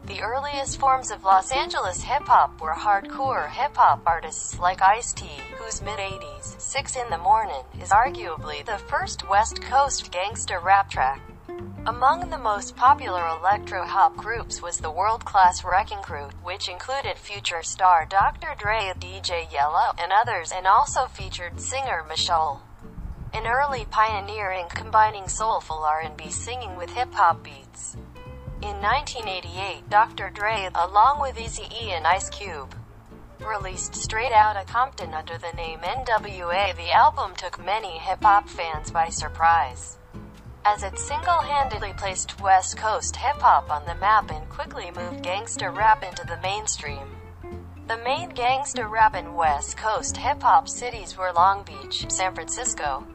The 0.05 0.21
earliest 0.21 0.79
forms 0.79 1.11
of 1.11 1.25
Los 1.25 1.53
Angeles 1.53 2.03
hip-hop 2.03 2.61
were 2.61 2.75
hardcore 2.75 3.49
hip-hop 3.49 4.03
artists 4.05 4.59
like 4.59 4.83
Ice-T, 4.83 5.25
whose 5.57 5.81
mid-80s, 5.81 6.61
6 6.61 6.97
in 6.97 7.09
the 7.09 7.17
Morning, 7.17 7.65
is 7.81 7.89
arguably 7.89 8.63
the 8.63 8.77
first 8.77 9.27
West 9.31 9.63
Coast 9.63 10.13
gangsta 10.13 10.63
rap 10.63 10.91
track. 10.91 11.23
Among 11.87 12.31
the 12.31 12.39
most 12.39 12.75
popular 12.75 13.27
electro-hop 13.29 14.17
groups 14.17 14.61
was 14.61 14.79
the 14.79 14.91
world-class 14.91 15.65
Wrecking 15.65 16.03
Crew, 16.03 16.31
which 16.43 16.69
included 16.69 17.17
future 17.17 17.63
star 17.63 18.05
Dr. 18.05 18.55
Dre, 18.59 18.93
DJ 18.99 19.51
Yella, 19.53 19.95
and 19.99 20.13
others 20.13 20.51
and 20.51 20.67
also 20.67 21.07
featured 21.07 21.61
singer 21.61 22.05
Michelle. 22.09 22.63
An 23.33 23.47
early 23.47 23.87
pioneer 23.91 24.51
in 24.51 24.67
combining 24.69 25.29
soulful 25.29 25.85
R&B 25.85 26.31
singing 26.31 26.77
with 26.77 26.91
hip-hop 26.91 27.45
beats. 27.45 27.97
In 28.63 28.81
1988, 28.81 29.89
Dr. 29.89 30.31
Dre, 30.31 30.69
along 30.75 31.21
with 31.21 31.37
Eazy-E 31.37 31.93
and 31.93 32.07
Ice 32.07 32.31
Cube, 32.31 32.75
released 33.39 33.95
Straight 33.95 34.33
Outta 34.33 34.65
Compton 34.67 35.15
under 35.15 35.39
the 35.39 35.53
name 35.57 35.81
NWA. 35.81 36.75
The 36.75 36.93
album 36.93 37.35
took 37.37 37.65
many 37.65 37.99
hip-hop 37.99 38.49
fans 38.49 38.91
by 38.91 39.09
surprise, 39.11 39.99
as 40.67 40.83
it 40.83 40.99
single-handedly 40.99 41.93
placed 41.97 42.41
West 42.41 42.77
Coast 42.77 43.15
hip-hop 43.15 43.71
on 43.71 43.87
the 43.87 43.95
map 43.95 44.33
and 44.33 44.49
quickly 44.49 44.91
moved 44.97 45.23
gangsta 45.23 45.73
rap 45.73 46.03
into 46.03 46.27
the 46.27 46.41
mainstream. 46.43 47.07
The 47.87 47.99
main 47.99 48.33
gangsta 48.33 48.91
rap 48.91 49.15
and 49.15 49.37
West 49.37 49.77
Coast 49.77 50.17
hip-hop 50.17 50.69
cities 50.69 51.17
were 51.17 51.33
Long 51.33 51.63
Beach, 51.63 52.11
San 52.11 52.35
Francisco, 52.35 53.07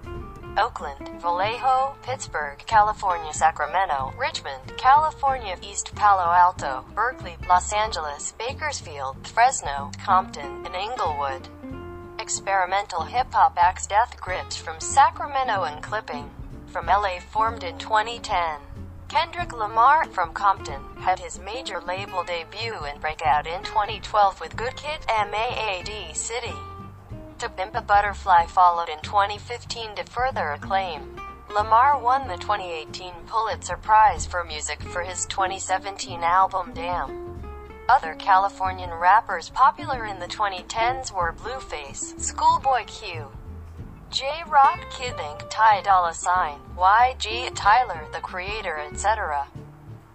Oakland, 0.58 1.22
Vallejo, 1.22 1.98
Pittsburg, 2.04 2.60
California, 2.68 3.34
Sacramento, 3.34 4.14
Richmond, 4.18 4.78
California, 4.78 5.58
East 5.62 5.94
Palo 5.94 6.32
Alto, 6.32 6.86
Berkeley, 6.96 7.36
Los 7.50 7.74
Angeles, 7.74 8.34
Bakersfield, 8.40 9.28
Fresno, 9.28 9.92
Compton, 10.06 10.66
and 10.66 10.74
Inglewood. 10.74 11.50
Experimental 12.18 13.02
hip-hop 13.02 13.58
acts 13.58 13.88
Death 13.88 14.16
Grips 14.22 14.56
from 14.56 14.80
Sacramento 14.80 15.64
and 15.64 15.84
Clipping 15.84 16.32
from 16.72 16.86
LA 16.86 17.20
formed 17.20 17.64
in 17.64 17.78
2010. 17.78 18.60
Kendrick 19.10 19.52
Lamar 19.52 20.06
from 20.06 20.32
Compton 20.32 20.82
had 21.00 21.20
his 21.20 21.38
major 21.38 21.82
label 21.82 22.24
debut 22.24 22.76
and 22.88 23.02
breakout 23.02 23.46
in 23.46 23.62
2012 23.64 24.40
with 24.40 24.56
Good 24.56 24.78
Kid, 24.78 25.02
MAAD 25.10 26.16
City. 26.16 26.54
To 27.40 27.50
Pimp 27.50 27.76
a 27.76 27.82
Butterfly 27.82 28.46
followed 28.46 28.88
in 28.88 29.02
2015 29.02 29.96
to 29.96 30.06
further 30.06 30.52
acclaim. 30.52 31.20
Lamar 31.54 32.00
won 32.00 32.30
the 32.30 32.38
2018 32.38 33.12
Pulitzer 33.28 33.76
Prize 33.76 34.26
for 34.26 34.46
Music 34.46 34.82
for 34.82 35.02
his 35.02 35.26
2017 35.26 36.22
album 36.24 36.72
Damn. 36.74 37.44
Other 37.90 38.14
Californian 38.14 38.92
rappers 38.92 39.50
popular 39.50 40.06
in 40.06 40.20
the 40.20 40.28
2010s 40.28 41.12
were 41.14 41.34
Blueface, 41.34 42.18
Schoolboy 42.18 42.86
Q, 42.86 43.28
Jay 44.12 44.44
Rock 44.46 44.82
Kid 44.92 45.18
Ink, 45.18 45.46
Ty 45.50 45.84
Dolla 45.84 46.14
Sign, 46.14 46.60
YG, 46.76 47.50
Tyler, 47.56 48.06
The 48.12 48.20
Creator, 48.20 48.78
etc. 48.92 49.48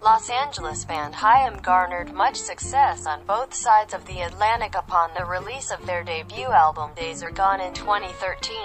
Los 0.03 0.29
Angeles 0.29 0.85
band 0.85 1.15
Haim 1.15 1.57
garnered 1.63 2.13
much 2.13 2.35
success 2.35 3.07
on 3.07 3.25
both 3.25 3.55
sides 3.55 3.95
of 3.95 4.05
the 4.05 4.21
Atlantic 4.21 4.75
upon 4.75 5.15
the 5.15 5.25
release 5.25 5.71
of 5.71 5.83
their 5.87 6.03
debut 6.03 6.45
album 6.45 6.91
Days 6.95 7.23
Are 7.23 7.31
Gone 7.31 7.59
in 7.59 7.73
2013. 7.73 8.55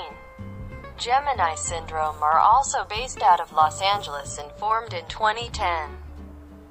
Gemini 0.98 1.54
Syndrome 1.54 2.22
are 2.22 2.38
also 2.38 2.84
based 2.84 3.22
out 3.22 3.40
of 3.40 3.54
Los 3.54 3.80
Angeles 3.80 4.36
and 4.36 4.52
formed 4.58 4.92
in 4.92 5.06
2010. 5.06 5.96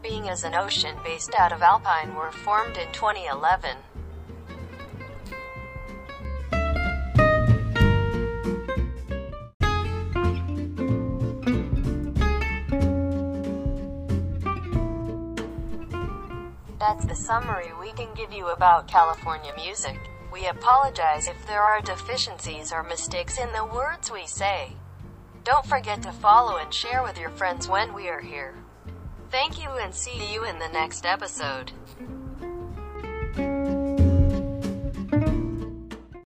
Being 0.03 0.29
as 0.29 0.43
an 0.43 0.53
Ocean 0.53 0.97
based 1.03 1.33
out 1.33 1.51
of 1.51 1.63
Alpine 1.63 2.13
were 2.13 2.31
formed 2.31 2.77
in 2.77 2.91
2011. 2.91 3.77
That's 16.91 17.05
the 17.05 17.15
summary 17.15 17.71
we 17.79 17.93
can 17.93 18.13
give 18.15 18.33
you 18.33 18.49
about 18.49 18.89
California 18.89 19.53
music. 19.55 19.97
We 20.29 20.47
apologize 20.47 21.25
if 21.25 21.47
there 21.47 21.61
are 21.61 21.79
deficiencies 21.79 22.73
or 22.73 22.83
mistakes 22.83 23.37
in 23.37 23.47
the 23.53 23.63
words 23.63 24.11
we 24.11 24.27
say. 24.27 24.73
Don't 25.45 25.65
forget 25.65 26.01
to 26.01 26.11
follow 26.11 26.57
and 26.57 26.73
share 26.73 27.01
with 27.01 27.17
your 27.17 27.29
friends 27.29 27.69
when 27.69 27.93
we 27.93 28.09
are 28.09 28.19
here. 28.19 28.55
Thank 29.29 29.63
you 29.63 29.69
and 29.69 29.95
see 29.95 30.33
you 30.33 30.43
in 30.43 30.59
the 30.59 30.67
next 30.67 31.05
episode. 31.05 31.71